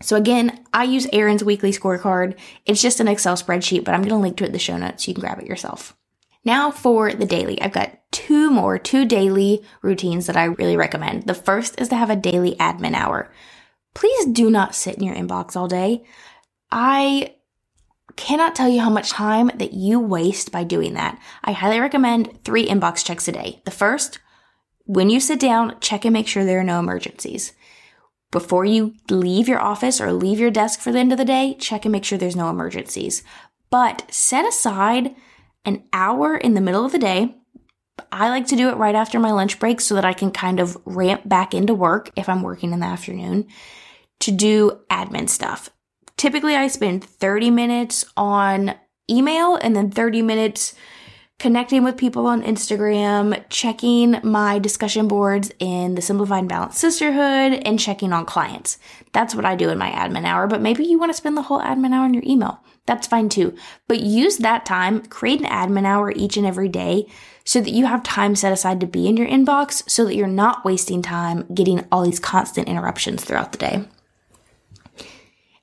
So 0.00 0.16
again, 0.16 0.64
I 0.72 0.84
use 0.84 1.06
Erin's 1.12 1.44
weekly 1.44 1.70
scorecard. 1.70 2.38
It's 2.64 2.80
just 2.80 2.98
an 2.98 3.08
Excel 3.08 3.36
spreadsheet, 3.36 3.84
but 3.84 3.92
I'm 3.92 4.00
going 4.00 4.14
to 4.14 4.16
link 4.16 4.38
to 4.38 4.44
it 4.44 4.46
in 4.46 4.52
the 4.54 4.58
show 4.58 4.78
notes 4.78 5.06
you 5.06 5.12
can 5.12 5.20
grab 5.20 5.38
it 5.38 5.46
yourself. 5.46 5.94
Now 6.44 6.70
for 6.70 7.12
the 7.12 7.26
daily. 7.26 7.60
I've 7.60 7.72
got 7.72 7.98
two 8.10 8.50
more, 8.50 8.78
two 8.78 9.04
daily 9.04 9.62
routines 9.80 10.26
that 10.26 10.36
I 10.36 10.44
really 10.44 10.76
recommend. 10.76 11.26
The 11.26 11.34
first 11.34 11.80
is 11.80 11.88
to 11.88 11.96
have 11.96 12.10
a 12.10 12.16
daily 12.16 12.56
admin 12.56 12.94
hour. 12.94 13.32
Please 13.94 14.26
do 14.26 14.50
not 14.50 14.74
sit 14.74 14.96
in 14.96 15.04
your 15.04 15.14
inbox 15.14 15.56
all 15.56 15.68
day. 15.68 16.04
I 16.70 17.34
cannot 18.16 18.54
tell 18.54 18.68
you 18.68 18.80
how 18.80 18.90
much 18.90 19.10
time 19.10 19.50
that 19.54 19.72
you 19.72 20.00
waste 20.00 20.52
by 20.52 20.64
doing 20.64 20.94
that. 20.94 21.18
I 21.44 21.52
highly 21.52 21.80
recommend 21.80 22.44
three 22.44 22.66
inbox 22.66 23.04
checks 23.04 23.28
a 23.28 23.32
day. 23.32 23.62
The 23.64 23.70
first, 23.70 24.18
when 24.84 25.10
you 25.10 25.20
sit 25.20 25.40
down, 25.40 25.78
check 25.80 26.04
and 26.04 26.12
make 26.12 26.26
sure 26.26 26.44
there 26.44 26.60
are 26.60 26.64
no 26.64 26.78
emergencies. 26.78 27.52
Before 28.30 28.64
you 28.64 28.94
leave 29.10 29.48
your 29.48 29.60
office 29.60 30.00
or 30.00 30.12
leave 30.12 30.40
your 30.40 30.50
desk 30.50 30.80
for 30.80 30.90
the 30.90 30.98
end 30.98 31.12
of 31.12 31.18
the 31.18 31.24
day, 31.24 31.54
check 31.58 31.84
and 31.84 31.92
make 31.92 32.04
sure 32.04 32.18
there's 32.18 32.36
no 32.36 32.48
emergencies. 32.48 33.22
But 33.70 34.04
set 34.12 34.46
aside 34.46 35.14
an 35.64 35.84
hour 35.92 36.36
in 36.36 36.54
the 36.54 36.60
middle 36.60 36.84
of 36.84 36.92
the 36.92 36.98
day. 36.98 37.36
I 38.10 38.28
like 38.28 38.46
to 38.48 38.56
do 38.56 38.68
it 38.68 38.76
right 38.76 38.94
after 38.94 39.18
my 39.18 39.32
lunch 39.32 39.58
break 39.58 39.80
so 39.80 39.94
that 39.94 40.04
I 40.04 40.12
can 40.12 40.30
kind 40.30 40.60
of 40.60 40.76
ramp 40.84 41.28
back 41.28 41.54
into 41.54 41.74
work 41.74 42.10
if 42.16 42.28
I'm 42.28 42.42
working 42.42 42.72
in 42.72 42.80
the 42.80 42.86
afternoon 42.86 43.46
to 44.20 44.30
do 44.30 44.80
admin 44.90 45.28
stuff. 45.28 45.70
Typically, 46.16 46.54
I 46.54 46.68
spend 46.68 47.04
30 47.04 47.50
minutes 47.50 48.04
on 48.16 48.74
email 49.10 49.56
and 49.56 49.74
then 49.74 49.90
30 49.90 50.22
minutes 50.22 50.74
connecting 51.38 51.82
with 51.82 51.96
people 51.96 52.26
on 52.28 52.42
Instagram, 52.42 53.44
checking 53.48 54.20
my 54.22 54.60
discussion 54.60 55.08
boards 55.08 55.50
in 55.58 55.96
the 55.96 56.02
Simplified 56.02 56.40
and 56.40 56.48
Balanced 56.48 56.78
Sisterhood, 56.78 57.60
and 57.64 57.80
checking 57.80 58.12
on 58.12 58.24
clients. 58.24 58.78
That's 59.12 59.34
what 59.34 59.44
I 59.44 59.56
do 59.56 59.68
in 59.68 59.78
my 59.78 59.90
admin 59.90 60.24
hour, 60.24 60.46
but 60.46 60.60
maybe 60.60 60.84
you 60.84 61.00
want 61.00 61.10
to 61.10 61.16
spend 61.16 61.36
the 61.36 61.42
whole 61.42 61.60
admin 61.60 61.92
hour 61.92 62.04
on 62.04 62.14
your 62.14 62.22
email. 62.24 62.60
That's 62.86 63.06
fine 63.06 63.28
too. 63.28 63.56
But 63.86 64.00
use 64.00 64.38
that 64.38 64.66
time, 64.66 65.06
create 65.06 65.40
an 65.40 65.46
admin 65.46 65.86
hour 65.86 66.10
each 66.10 66.36
and 66.36 66.46
every 66.46 66.68
day 66.68 67.06
so 67.44 67.60
that 67.60 67.70
you 67.70 67.86
have 67.86 68.02
time 68.02 68.34
set 68.34 68.52
aside 68.52 68.80
to 68.80 68.86
be 68.86 69.06
in 69.06 69.16
your 69.16 69.28
inbox 69.28 69.88
so 69.88 70.04
that 70.04 70.16
you're 70.16 70.26
not 70.26 70.64
wasting 70.64 71.02
time 71.02 71.46
getting 71.54 71.86
all 71.90 72.02
these 72.02 72.20
constant 72.20 72.68
interruptions 72.68 73.24
throughout 73.24 73.52
the 73.52 73.58
day. 73.58 73.84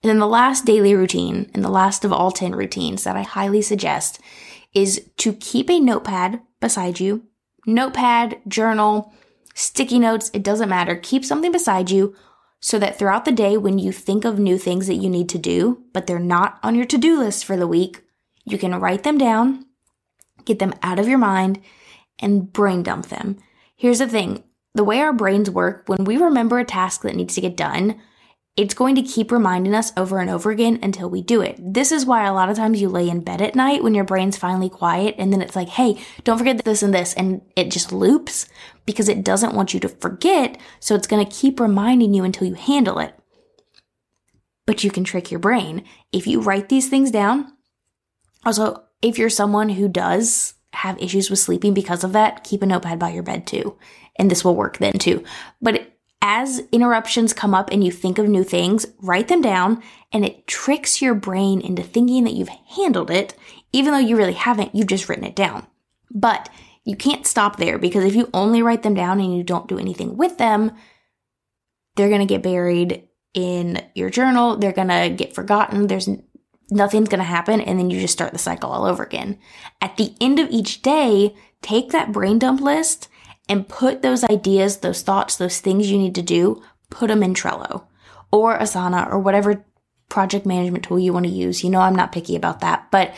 And 0.01 0.09
then 0.09 0.19
the 0.19 0.27
last 0.27 0.65
daily 0.65 0.95
routine, 0.95 1.51
and 1.53 1.63
the 1.63 1.69
last 1.69 2.05
of 2.05 2.13
all 2.13 2.31
10 2.31 2.53
routines 2.53 3.03
that 3.03 3.17
I 3.17 3.23
highly 3.23 3.61
suggest 3.61 4.21
is 4.73 5.09
to 5.17 5.33
keep 5.33 5.69
a 5.69 5.79
notepad 5.79 6.39
beside 6.61 7.01
you. 7.01 7.23
Notepad, 7.65 8.39
journal, 8.47 9.13
sticky 9.55 9.99
notes, 9.99 10.31
it 10.33 10.41
doesn't 10.41 10.69
matter. 10.69 10.95
Keep 10.95 11.25
something 11.25 11.51
beside 11.51 11.91
you 11.91 12.15
so 12.59 12.77
that 12.79 12.99
throughout 12.99 13.25
the 13.25 13.31
day, 13.31 13.57
when 13.57 13.79
you 13.79 13.91
think 13.91 14.25
of 14.25 14.37
new 14.37 14.57
things 14.57 14.87
that 14.87 14.95
you 14.95 15.09
need 15.09 15.29
to 15.29 15.37
do, 15.37 15.83
but 15.93 16.07
they're 16.07 16.19
not 16.19 16.59
on 16.61 16.75
your 16.75 16.85
to 16.85 16.97
do 16.97 17.17
list 17.17 17.45
for 17.45 17.55
the 17.55 17.67
week, 17.67 18.03
you 18.45 18.57
can 18.57 18.79
write 18.79 19.03
them 19.03 19.17
down, 19.17 19.65
get 20.45 20.59
them 20.59 20.73
out 20.83 20.99
of 20.99 21.07
your 21.07 21.17
mind, 21.17 21.61
and 22.19 22.51
brain 22.51 22.83
dump 22.83 23.07
them. 23.07 23.37
Here's 23.75 23.99
the 23.99 24.07
thing 24.07 24.43
the 24.75 24.83
way 24.83 24.99
our 24.99 25.13
brains 25.13 25.49
work, 25.49 25.83
when 25.87 26.03
we 26.03 26.17
remember 26.17 26.59
a 26.59 26.65
task 26.65 27.01
that 27.01 27.15
needs 27.15 27.35
to 27.35 27.41
get 27.41 27.57
done, 27.57 27.99
it's 28.57 28.73
going 28.73 28.95
to 28.95 29.01
keep 29.01 29.31
reminding 29.31 29.73
us 29.73 29.93
over 29.95 30.19
and 30.19 30.29
over 30.29 30.51
again 30.51 30.79
until 30.83 31.09
we 31.09 31.21
do 31.21 31.41
it. 31.41 31.57
This 31.59 31.91
is 31.91 32.05
why 32.05 32.25
a 32.25 32.33
lot 32.33 32.49
of 32.49 32.57
times 32.57 32.81
you 32.81 32.89
lay 32.89 33.07
in 33.07 33.21
bed 33.21 33.41
at 33.41 33.55
night 33.55 33.83
when 33.83 33.95
your 33.95 34.03
brain's 34.03 34.37
finally 34.37 34.69
quiet 34.69 35.15
and 35.17 35.31
then 35.31 35.41
it's 35.41 35.55
like, 35.55 35.69
hey, 35.69 35.97
don't 36.25 36.37
forget 36.37 36.63
this 36.65 36.83
and 36.83 36.93
this. 36.93 37.13
And 37.13 37.41
it 37.55 37.71
just 37.71 37.93
loops 37.93 38.47
because 38.85 39.07
it 39.07 39.23
doesn't 39.23 39.53
want 39.53 39.73
you 39.73 39.79
to 39.79 39.87
forget. 39.89 40.59
So 40.81 40.93
it's 40.93 41.07
going 41.07 41.25
to 41.25 41.31
keep 41.33 41.59
reminding 41.59 42.13
you 42.13 42.23
until 42.23 42.47
you 42.47 42.55
handle 42.55 42.99
it. 42.99 43.15
But 44.65 44.83
you 44.83 44.91
can 44.91 45.03
trick 45.03 45.31
your 45.31 45.39
brain. 45.39 45.85
If 46.11 46.27
you 46.27 46.41
write 46.41 46.69
these 46.69 46.89
things 46.89 47.11
down, 47.11 47.53
also, 48.45 48.83
if 49.01 49.17
you're 49.17 49.29
someone 49.29 49.69
who 49.69 49.87
does 49.87 50.53
have 50.73 51.01
issues 51.01 51.29
with 51.29 51.39
sleeping 51.39 51.73
because 51.73 52.03
of 52.03 52.13
that, 52.13 52.43
keep 52.43 52.61
a 52.61 52.65
notepad 52.65 52.99
by 52.99 53.11
your 53.11 53.23
bed 53.23 53.47
too. 53.47 53.77
And 54.17 54.29
this 54.29 54.43
will 54.43 54.55
work 54.55 54.77
then 54.77 54.93
too. 54.93 55.23
But 55.61 55.93
as 56.21 56.59
interruptions 56.71 57.33
come 57.33 57.53
up 57.53 57.69
and 57.71 57.83
you 57.83 57.91
think 57.91 58.17
of 58.17 58.27
new 58.27 58.43
things, 58.43 58.85
write 59.01 59.29
them 59.29 59.41
down 59.41 59.81
and 60.11 60.25
it 60.25 60.47
tricks 60.47 61.01
your 61.01 61.15
brain 61.15 61.61
into 61.61 61.83
thinking 61.83 62.23
that 62.25 62.33
you've 62.33 62.49
handled 62.49 63.09
it, 63.09 63.35
even 63.71 63.93
though 63.93 63.99
you 63.99 64.17
really 64.17 64.33
haven't, 64.33 64.75
you've 64.75 64.87
just 64.87 65.07
written 65.07 65.23
it 65.23 65.35
down. 65.35 65.65
But 66.11 66.49
you 66.83 66.95
can't 66.95 67.27
stop 67.27 67.57
there 67.57 67.77
because 67.77 68.03
if 68.03 68.15
you 68.15 68.29
only 68.33 68.61
write 68.61 68.83
them 68.83 68.95
down 68.95 69.19
and 69.19 69.35
you 69.35 69.43
don't 69.43 69.67
do 69.67 69.77
anything 69.77 70.17
with 70.17 70.37
them, 70.37 70.71
they're 71.95 72.09
going 72.09 72.21
to 72.21 72.25
get 72.25 72.43
buried 72.43 73.07
in 73.33 73.83
your 73.93 74.09
journal. 74.09 74.57
They're 74.57 74.71
going 74.71 74.87
to 74.87 75.09
get 75.09 75.35
forgotten. 75.35 75.87
There's 75.87 76.09
nothing's 76.71 77.09
going 77.09 77.19
to 77.19 77.25
happen. 77.25 77.61
And 77.61 77.77
then 77.77 77.89
you 77.89 77.99
just 77.99 78.13
start 78.13 78.33
the 78.33 78.39
cycle 78.39 78.71
all 78.71 78.85
over 78.85 79.03
again. 79.03 79.37
At 79.81 79.97
the 79.97 80.15
end 80.19 80.39
of 80.39 80.49
each 80.49 80.81
day, 80.81 81.35
take 81.61 81.91
that 81.91 82.11
brain 82.11 82.39
dump 82.39 82.61
list 82.61 83.07
and 83.49 83.67
put 83.67 84.01
those 84.01 84.23
ideas, 84.23 84.77
those 84.77 85.01
thoughts, 85.01 85.35
those 85.35 85.59
things 85.59 85.91
you 85.91 85.97
need 85.97 86.15
to 86.15 86.21
do, 86.21 86.63
put 86.89 87.07
them 87.07 87.23
in 87.23 87.33
Trello 87.33 87.85
or 88.31 88.57
Asana 88.57 89.11
or 89.11 89.19
whatever 89.19 89.65
project 90.07 90.45
management 90.45 90.85
tool 90.85 90.99
you 90.99 91.11
want 91.11 91.25
to 91.25 91.31
use. 91.31 91.63
You 91.63 91.69
know, 91.69 91.81
I'm 91.81 91.95
not 91.95 92.11
picky 92.11 92.35
about 92.35 92.61
that, 92.61 92.89
but 92.91 93.13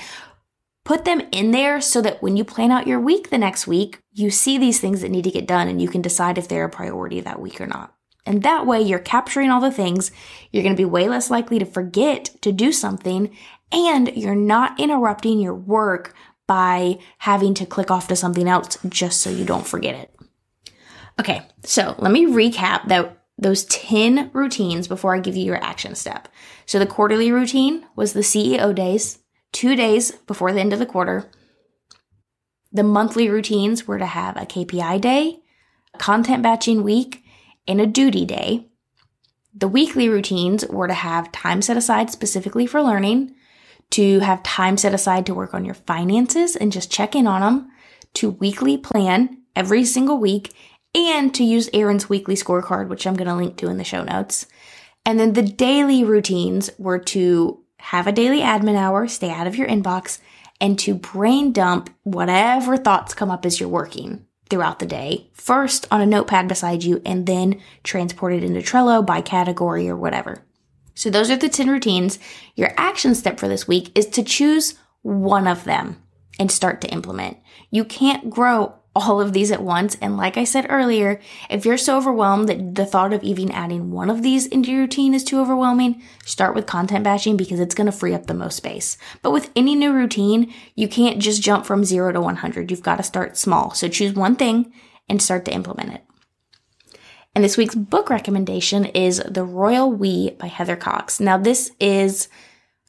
put 0.83 1.05
them 1.05 1.21
in 1.31 1.51
there 1.51 1.81
so 1.81 2.01
that 2.01 2.23
when 2.23 2.37
you 2.37 2.43
plan 2.43 2.71
out 2.71 2.87
your 2.87 2.99
week 2.99 3.29
the 3.29 3.37
next 3.37 3.67
week, 3.67 3.99
you 4.13 4.31
see 4.31 4.57
these 4.57 4.79
things 4.79 5.01
that 5.01 5.11
need 5.11 5.25
to 5.25 5.31
get 5.31 5.47
done 5.47 5.67
and 5.67 5.81
you 5.81 5.89
can 5.89 6.01
decide 6.01 6.37
if 6.37 6.47
they're 6.47 6.65
a 6.65 6.69
priority 6.69 7.19
that 7.21 7.39
week 7.39 7.61
or 7.61 7.67
not. 7.67 7.93
And 8.25 8.43
that 8.43 8.65
way 8.65 8.81
you're 8.81 8.99
capturing 8.99 9.49
all 9.49 9.61
the 9.61 9.71
things. 9.71 10.11
You're 10.51 10.63
going 10.63 10.75
to 10.75 10.81
be 10.81 10.85
way 10.85 11.07
less 11.07 11.29
likely 11.29 11.59
to 11.59 11.65
forget 11.65 12.25
to 12.41 12.51
do 12.51 12.71
something 12.71 13.35
and 13.71 14.15
you're 14.15 14.35
not 14.35 14.79
interrupting 14.79 15.39
your 15.39 15.55
work 15.55 16.13
by 16.47 16.99
having 17.19 17.53
to 17.55 17.65
click 17.65 17.89
off 17.89 18.09
to 18.09 18.15
something 18.15 18.47
else 18.47 18.77
just 18.89 19.21
so 19.21 19.29
you 19.29 19.45
don't 19.45 19.65
forget 19.65 19.95
it. 19.95 20.10
Okay, 21.19 21.41
so 21.63 21.95
let 21.99 22.11
me 22.11 22.25
recap 22.25 22.87
that 22.87 23.17
those 23.37 23.65
10 23.65 24.29
routines 24.33 24.87
before 24.87 25.15
I 25.15 25.19
give 25.19 25.35
you 25.35 25.45
your 25.45 25.63
action 25.63 25.95
step. 25.95 26.27
So 26.65 26.79
the 26.79 26.85
quarterly 26.85 27.31
routine 27.31 27.85
was 27.95 28.13
the 28.13 28.21
CEO 28.21 28.73
days, 28.73 29.19
two 29.51 29.75
days 29.75 30.11
before 30.11 30.53
the 30.53 30.59
end 30.59 30.73
of 30.73 30.79
the 30.79 30.85
quarter. 30.85 31.29
The 32.71 32.83
monthly 32.83 33.29
routines 33.29 33.87
were 33.87 33.97
to 33.97 34.05
have 34.05 34.37
a 34.37 34.45
KPI 34.45 35.01
day, 35.01 35.39
a 35.93 35.97
content 35.97 36.43
batching 36.43 36.83
week, 36.83 37.23
and 37.67 37.81
a 37.81 37.87
duty 37.87 38.25
day. 38.25 38.67
The 39.53 39.67
weekly 39.67 40.07
routines 40.07 40.65
were 40.67 40.87
to 40.87 40.93
have 40.93 41.31
time 41.31 41.61
set 41.61 41.75
aside 41.75 42.09
specifically 42.09 42.65
for 42.65 42.81
learning, 42.81 43.35
to 43.91 44.19
have 44.19 44.41
time 44.43 44.77
set 44.77 44.93
aside 44.93 45.25
to 45.25 45.33
work 45.33 45.53
on 45.53 45.65
your 45.65 45.73
finances 45.73 46.55
and 46.55 46.71
just 46.71 46.91
check 46.91 47.15
in 47.15 47.27
on 47.27 47.41
them, 47.41 47.69
to 48.13 48.29
weekly 48.29 48.77
plan 48.77 49.41
every 49.55 49.83
single 49.83 50.17
week, 50.17 50.53
and 50.93 51.33
to 51.35 51.43
use 51.43 51.69
Erin's 51.73 52.09
weekly 52.09 52.35
scorecard, 52.35 52.87
which 52.87 53.07
I'm 53.07 53.15
going 53.15 53.27
to 53.27 53.35
link 53.35 53.57
to 53.57 53.69
in 53.69 53.77
the 53.77 53.83
show 53.83 54.03
notes. 54.03 54.45
And 55.05 55.19
then 55.19 55.33
the 55.33 55.41
daily 55.41 56.03
routines 56.03 56.69
were 56.77 56.99
to 56.99 57.63
have 57.77 58.07
a 58.07 58.11
daily 58.11 58.41
admin 58.41 58.75
hour, 58.75 59.07
stay 59.07 59.31
out 59.31 59.47
of 59.47 59.55
your 59.55 59.67
inbox, 59.67 60.19
and 60.59 60.77
to 60.79 60.93
brain 60.93 61.51
dump 61.51 61.89
whatever 62.03 62.77
thoughts 62.77 63.13
come 63.13 63.31
up 63.31 63.45
as 63.45 63.59
you're 63.59 63.69
working 63.69 64.25
throughout 64.49 64.79
the 64.79 64.85
day. 64.85 65.29
First 65.33 65.87
on 65.89 66.01
a 66.01 66.05
notepad 66.05 66.47
beside 66.47 66.83
you, 66.83 67.01
and 67.05 67.25
then 67.25 67.61
transport 67.83 68.33
it 68.33 68.43
into 68.43 68.59
Trello 68.59 69.03
by 69.03 69.21
category 69.21 69.89
or 69.89 69.95
whatever. 69.95 70.45
So 70.93 71.09
those 71.09 71.31
are 71.31 71.37
the 71.37 71.49
10 71.49 71.69
routines. 71.69 72.19
Your 72.55 72.73
action 72.77 73.15
step 73.15 73.39
for 73.39 73.47
this 73.47 73.67
week 73.67 73.91
is 73.95 74.05
to 74.07 74.23
choose 74.23 74.75
one 75.01 75.47
of 75.47 75.63
them 75.63 76.03
and 76.37 76.51
start 76.51 76.81
to 76.81 76.89
implement. 76.89 77.37
You 77.71 77.85
can't 77.85 78.29
grow 78.29 78.75
all 78.95 79.21
of 79.21 79.31
these 79.31 79.51
at 79.51 79.63
once. 79.63 79.95
And 80.01 80.17
like 80.17 80.37
I 80.37 80.43
said 80.43 80.67
earlier, 80.69 81.19
if 81.49 81.65
you're 81.65 81.77
so 81.77 81.97
overwhelmed 81.97 82.49
that 82.49 82.75
the 82.75 82.85
thought 82.85 83.13
of 83.13 83.23
even 83.23 83.51
adding 83.51 83.91
one 83.91 84.09
of 84.09 84.21
these 84.21 84.45
into 84.47 84.71
your 84.71 84.81
routine 84.81 85.13
is 85.13 85.23
too 85.23 85.39
overwhelming, 85.39 86.01
start 86.25 86.55
with 86.55 86.65
content 86.65 87.03
batching 87.03 87.37
because 87.37 87.59
it's 87.59 87.75
going 87.75 87.85
to 87.85 87.91
free 87.91 88.13
up 88.13 88.27
the 88.27 88.33
most 88.33 88.57
space. 88.57 88.97
But 89.21 89.31
with 89.31 89.49
any 89.55 89.75
new 89.75 89.93
routine, 89.93 90.53
you 90.75 90.87
can't 90.87 91.19
just 91.19 91.41
jump 91.41 91.65
from 91.65 91.85
zero 91.85 92.11
to 92.11 92.19
100. 92.19 92.69
You've 92.69 92.83
got 92.83 92.97
to 92.97 93.03
start 93.03 93.37
small. 93.37 93.73
So 93.73 93.87
choose 93.87 94.13
one 94.13 94.35
thing 94.35 94.73
and 95.07 95.21
start 95.21 95.45
to 95.45 95.53
implement 95.53 95.93
it. 95.93 96.03
And 97.33 97.45
this 97.45 97.55
week's 97.55 97.75
book 97.75 98.09
recommendation 98.09 98.85
is 98.85 99.23
The 99.25 99.45
Royal 99.45 99.89
We 99.89 100.31
by 100.31 100.47
Heather 100.47 100.75
Cocks. 100.75 101.21
Now, 101.21 101.37
this 101.37 101.71
is 101.79 102.27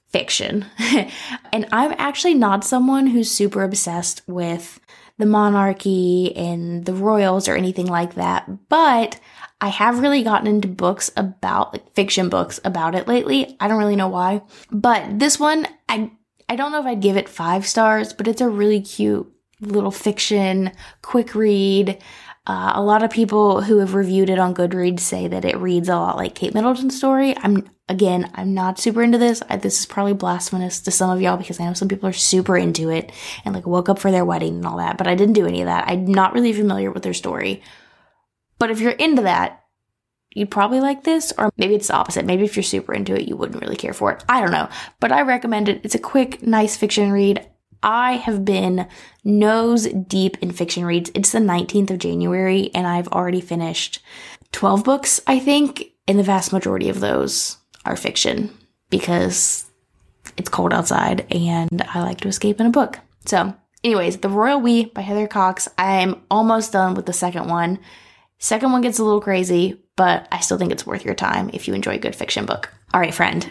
fiction. 0.08 0.66
and 1.52 1.68
I'm 1.70 1.94
actually 1.96 2.34
not 2.34 2.64
someone 2.64 3.06
who's 3.06 3.30
super 3.30 3.62
obsessed 3.62 4.22
with 4.26 4.80
the 5.18 5.26
monarchy 5.26 6.34
and 6.36 6.84
the 6.84 6.94
royals 6.94 7.48
or 7.48 7.54
anything 7.54 7.86
like 7.86 8.14
that, 8.14 8.68
but 8.68 9.20
I 9.60 9.68
have 9.68 10.00
really 10.00 10.22
gotten 10.22 10.48
into 10.48 10.68
books 10.68 11.10
about 11.16 11.72
like 11.72 11.92
fiction 11.94 12.28
books 12.28 12.58
about 12.64 12.94
it 12.94 13.06
lately. 13.06 13.56
I 13.60 13.68
don't 13.68 13.78
really 13.78 13.96
know 13.96 14.08
why, 14.08 14.42
but 14.70 15.18
this 15.18 15.38
one 15.38 15.66
I 15.88 16.10
I 16.48 16.56
don't 16.56 16.72
know 16.72 16.80
if 16.80 16.86
I'd 16.86 17.00
give 17.00 17.16
it 17.16 17.28
5 17.28 17.66
stars, 17.66 18.12
but 18.12 18.28
it's 18.28 18.40
a 18.40 18.48
really 18.48 18.80
cute 18.80 19.32
little 19.60 19.92
fiction, 19.92 20.72
quick 21.00 21.34
read. 21.34 22.02
Uh, 22.44 22.72
a 22.74 22.82
lot 22.82 23.04
of 23.04 23.10
people 23.10 23.62
who 23.62 23.78
have 23.78 23.94
reviewed 23.94 24.28
it 24.28 24.38
on 24.38 24.54
Goodreads 24.54 25.00
say 25.00 25.28
that 25.28 25.44
it 25.44 25.58
reads 25.58 25.88
a 25.88 25.94
lot 25.94 26.16
like 26.16 26.34
Kate 26.34 26.54
Middleton's 26.54 26.96
story. 26.96 27.36
I'm 27.36 27.70
again, 27.88 28.30
I'm 28.34 28.52
not 28.52 28.80
super 28.80 29.02
into 29.02 29.18
this. 29.18 29.42
I, 29.48 29.56
this 29.56 29.78
is 29.78 29.86
probably 29.86 30.14
blasphemous 30.14 30.80
to 30.80 30.90
some 30.90 31.10
of 31.10 31.20
y'all 31.20 31.36
because 31.36 31.60
I 31.60 31.66
know 31.66 31.74
some 31.74 31.88
people 31.88 32.08
are 32.08 32.12
super 32.12 32.56
into 32.56 32.90
it 32.90 33.12
and 33.44 33.54
like 33.54 33.66
woke 33.66 33.88
up 33.88 33.98
for 34.00 34.10
their 34.10 34.24
wedding 34.24 34.56
and 34.56 34.66
all 34.66 34.78
that, 34.78 34.98
but 34.98 35.06
I 35.06 35.14
didn't 35.14 35.34
do 35.34 35.46
any 35.46 35.60
of 35.60 35.66
that. 35.66 35.84
I'm 35.86 36.06
not 36.06 36.32
really 36.32 36.52
familiar 36.52 36.90
with 36.90 37.04
their 37.04 37.14
story. 37.14 37.62
But 38.58 38.70
if 38.70 38.80
you're 38.80 38.92
into 38.92 39.22
that, 39.22 39.62
you'd 40.34 40.50
probably 40.50 40.80
like 40.80 41.04
this, 41.04 41.32
or 41.38 41.52
maybe 41.56 41.74
it's 41.74 41.88
the 41.88 41.94
opposite. 41.94 42.24
Maybe 42.24 42.44
if 42.44 42.56
you're 42.56 42.62
super 42.62 42.94
into 42.94 43.14
it, 43.14 43.28
you 43.28 43.36
wouldn't 43.36 43.60
really 43.60 43.76
care 43.76 43.92
for 43.92 44.10
it. 44.12 44.24
I 44.28 44.40
don't 44.40 44.52
know, 44.52 44.68
but 44.98 45.12
I 45.12 45.22
recommend 45.22 45.68
it. 45.68 45.82
It's 45.84 45.94
a 45.94 46.00
quick, 46.00 46.42
nice 46.42 46.76
fiction 46.76 47.12
read. 47.12 47.46
I 47.82 48.12
have 48.12 48.44
been 48.44 48.86
nose 49.24 49.86
deep 49.86 50.38
in 50.40 50.52
fiction 50.52 50.84
reads. 50.84 51.10
It's 51.14 51.32
the 51.32 51.38
19th 51.38 51.90
of 51.90 51.98
January 51.98 52.70
and 52.74 52.86
I've 52.86 53.08
already 53.08 53.40
finished 53.40 54.00
12 54.52 54.84
books, 54.84 55.20
I 55.26 55.38
think, 55.38 55.92
and 56.06 56.18
the 56.18 56.22
vast 56.22 56.52
majority 56.52 56.88
of 56.88 57.00
those 57.00 57.56
are 57.84 57.96
fiction 57.96 58.56
because 58.90 59.66
it's 60.36 60.48
cold 60.48 60.72
outside 60.72 61.26
and 61.30 61.82
I 61.82 62.02
like 62.02 62.20
to 62.20 62.28
escape 62.28 62.60
in 62.60 62.66
a 62.66 62.70
book. 62.70 62.98
So, 63.26 63.54
anyways, 63.82 64.18
The 64.18 64.28
Royal 64.28 64.60
We 64.60 64.86
by 64.86 65.00
Heather 65.00 65.26
Cocks. 65.26 65.68
I'm 65.78 66.22
almost 66.30 66.72
done 66.72 66.94
with 66.94 67.06
the 67.06 67.12
second 67.12 67.48
one. 67.48 67.78
Second 68.38 68.72
one 68.72 68.82
gets 68.82 68.98
a 68.98 69.04
little 69.04 69.20
crazy, 69.20 69.80
but 69.96 70.26
I 70.32 70.40
still 70.40 70.58
think 70.58 70.72
it's 70.72 70.86
worth 70.86 71.04
your 71.04 71.14
time 71.14 71.50
if 71.52 71.68
you 71.68 71.74
enjoy 71.74 71.94
a 71.94 71.98
good 71.98 72.16
fiction 72.16 72.44
book. 72.44 72.72
All 72.92 73.00
right, 73.00 73.14
friend. 73.14 73.50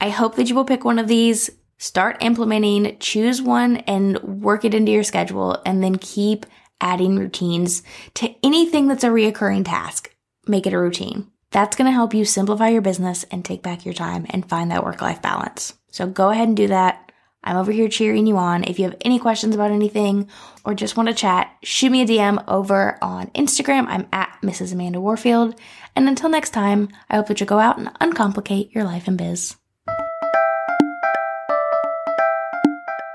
I 0.00 0.08
hope 0.08 0.36
that 0.36 0.48
you 0.48 0.54
will 0.54 0.64
pick 0.64 0.84
one 0.84 0.98
of 0.98 1.08
these 1.08 1.50
start 1.80 2.22
implementing, 2.22 2.98
choose 3.00 3.42
one 3.42 3.78
and 3.78 4.18
work 4.22 4.64
it 4.64 4.74
into 4.74 4.92
your 4.92 5.02
schedule, 5.02 5.60
and 5.66 5.82
then 5.82 5.96
keep 5.96 6.46
adding 6.80 7.16
routines 7.16 7.82
to 8.14 8.32
anything 8.44 8.86
that's 8.86 9.02
a 9.02 9.08
reoccurring 9.08 9.64
task. 9.64 10.14
Make 10.46 10.66
it 10.66 10.74
a 10.74 10.78
routine. 10.78 11.26
That's 11.50 11.76
going 11.76 11.86
to 11.86 11.92
help 11.92 12.14
you 12.14 12.24
simplify 12.24 12.68
your 12.68 12.82
business 12.82 13.24
and 13.30 13.44
take 13.44 13.62
back 13.62 13.84
your 13.84 13.94
time 13.94 14.26
and 14.30 14.48
find 14.48 14.70
that 14.70 14.84
work 14.84 15.02
life 15.02 15.20
balance. 15.20 15.74
So 15.90 16.06
go 16.06 16.28
ahead 16.28 16.48
and 16.48 16.56
do 16.56 16.68
that. 16.68 17.10
I'm 17.42 17.56
over 17.56 17.72
here 17.72 17.88
cheering 17.88 18.26
you 18.26 18.36
on. 18.36 18.64
If 18.64 18.78
you 18.78 18.84
have 18.84 18.98
any 19.00 19.18
questions 19.18 19.54
about 19.54 19.70
anything 19.70 20.28
or 20.64 20.74
just 20.74 20.98
want 20.98 21.08
to 21.08 21.14
chat, 21.14 21.50
shoot 21.64 21.90
me 21.90 22.02
a 22.02 22.06
DM 22.06 22.44
over 22.46 22.98
on 23.00 23.28
Instagram. 23.28 23.86
I'm 23.88 24.06
at 24.12 24.36
Mrs. 24.42 24.74
Amanda 24.74 25.00
Warfield. 25.00 25.58
And 25.96 26.06
until 26.06 26.28
next 26.28 26.50
time, 26.50 26.90
I 27.08 27.16
hope 27.16 27.28
that 27.28 27.40
you 27.40 27.46
go 27.46 27.58
out 27.58 27.78
and 27.78 27.88
uncomplicate 28.00 28.74
your 28.74 28.84
life 28.84 29.08
and 29.08 29.16
biz. 29.16 29.56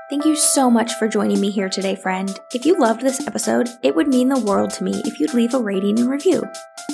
Thank 0.08 0.24
you 0.24 0.36
so 0.36 0.70
much 0.70 0.94
for 0.94 1.08
joining 1.08 1.40
me 1.40 1.50
here 1.50 1.68
today, 1.68 1.96
friend. 1.96 2.38
If 2.54 2.64
you 2.64 2.78
loved 2.78 3.00
this 3.00 3.26
episode, 3.26 3.68
it 3.82 3.96
would 3.96 4.06
mean 4.06 4.28
the 4.28 4.38
world 4.38 4.70
to 4.74 4.84
me 4.84 5.02
if 5.04 5.18
you'd 5.18 5.34
leave 5.34 5.52
a 5.52 5.58
rating 5.58 5.98
and 5.98 6.08
review. 6.08 6.44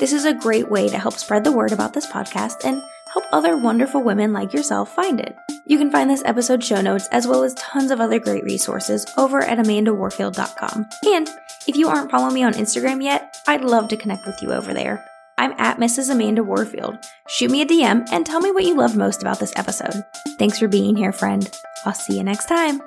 This 0.00 0.14
is 0.14 0.24
a 0.24 0.32
great 0.32 0.70
way 0.70 0.88
to 0.88 0.98
help 0.98 1.18
spread 1.18 1.44
the 1.44 1.52
word 1.52 1.72
about 1.72 1.92
this 1.92 2.06
podcast 2.06 2.64
and 2.64 2.80
help 3.12 3.26
other 3.30 3.54
wonderful 3.54 4.02
women 4.02 4.32
like 4.32 4.54
yourself 4.54 4.94
find 4.94 5.20
it. 5.20 5.36
You 5.66 5.76
can 5.76 5.90
find 5.90 6.08
this 6.08 6.22
episode 6.24 6.64
show 6.64 6.80
notes 6.80 7.06
as 7.12 7.26
well 7.26 7.42
as 7.42 7.52
tons 7.54 7.90
of 7.90 8.00
other 8.00 8.18
great 8.18 8.44
resources 8.44 9.04
over 9.18 9.42
at 9.42 9.58
amandawarfield.com. 9.58 10.86
And 11.04 11.28
if 11.68 11.76
you 11.76 11.88
aren't 11.88 12.10
following 12.10 12.32
me 12.32 12.44
on 12.44 12.54
Instagram 12.54 13.02
yet, 13.02 13.36
I'd 13.46 13.62
love 13.62 13.88
to 13.88 13.96
connect 13.98 14.24
with 14.24 14.40
you 14.40 14.54
over 14.54 14.72
there. 14.72 15.04
I'm 15.38 15.52
at 15.58 15.78
Mrs. 15.78 16.10
Amanda 16.10 16.42
Warfield. 16.42 16.96
Shoot 17.28 17.50
me 17.50 17.62
a 17.62 17.66
DM 17.66 18.06
and 18.12 18.24
tell 18.24 18.40
me 18.40 18.52
what 18.52 18.64
you 18.64 18.76
loved 18.76 18.96
most 18.96 19.22
about 19.22 19.38
this 19.40 19.52
episode. 19.56 20.04
Thanks 20.38 20.58
for 20.58 20.68
being 20.68 20.96
here, 20.96 21.12
friend. 21.12 21.50
I'll 21.84 21.94
see 21.94 22.16
you 22.16 22.24
next 22.24 22.46
time. 22.46 22.80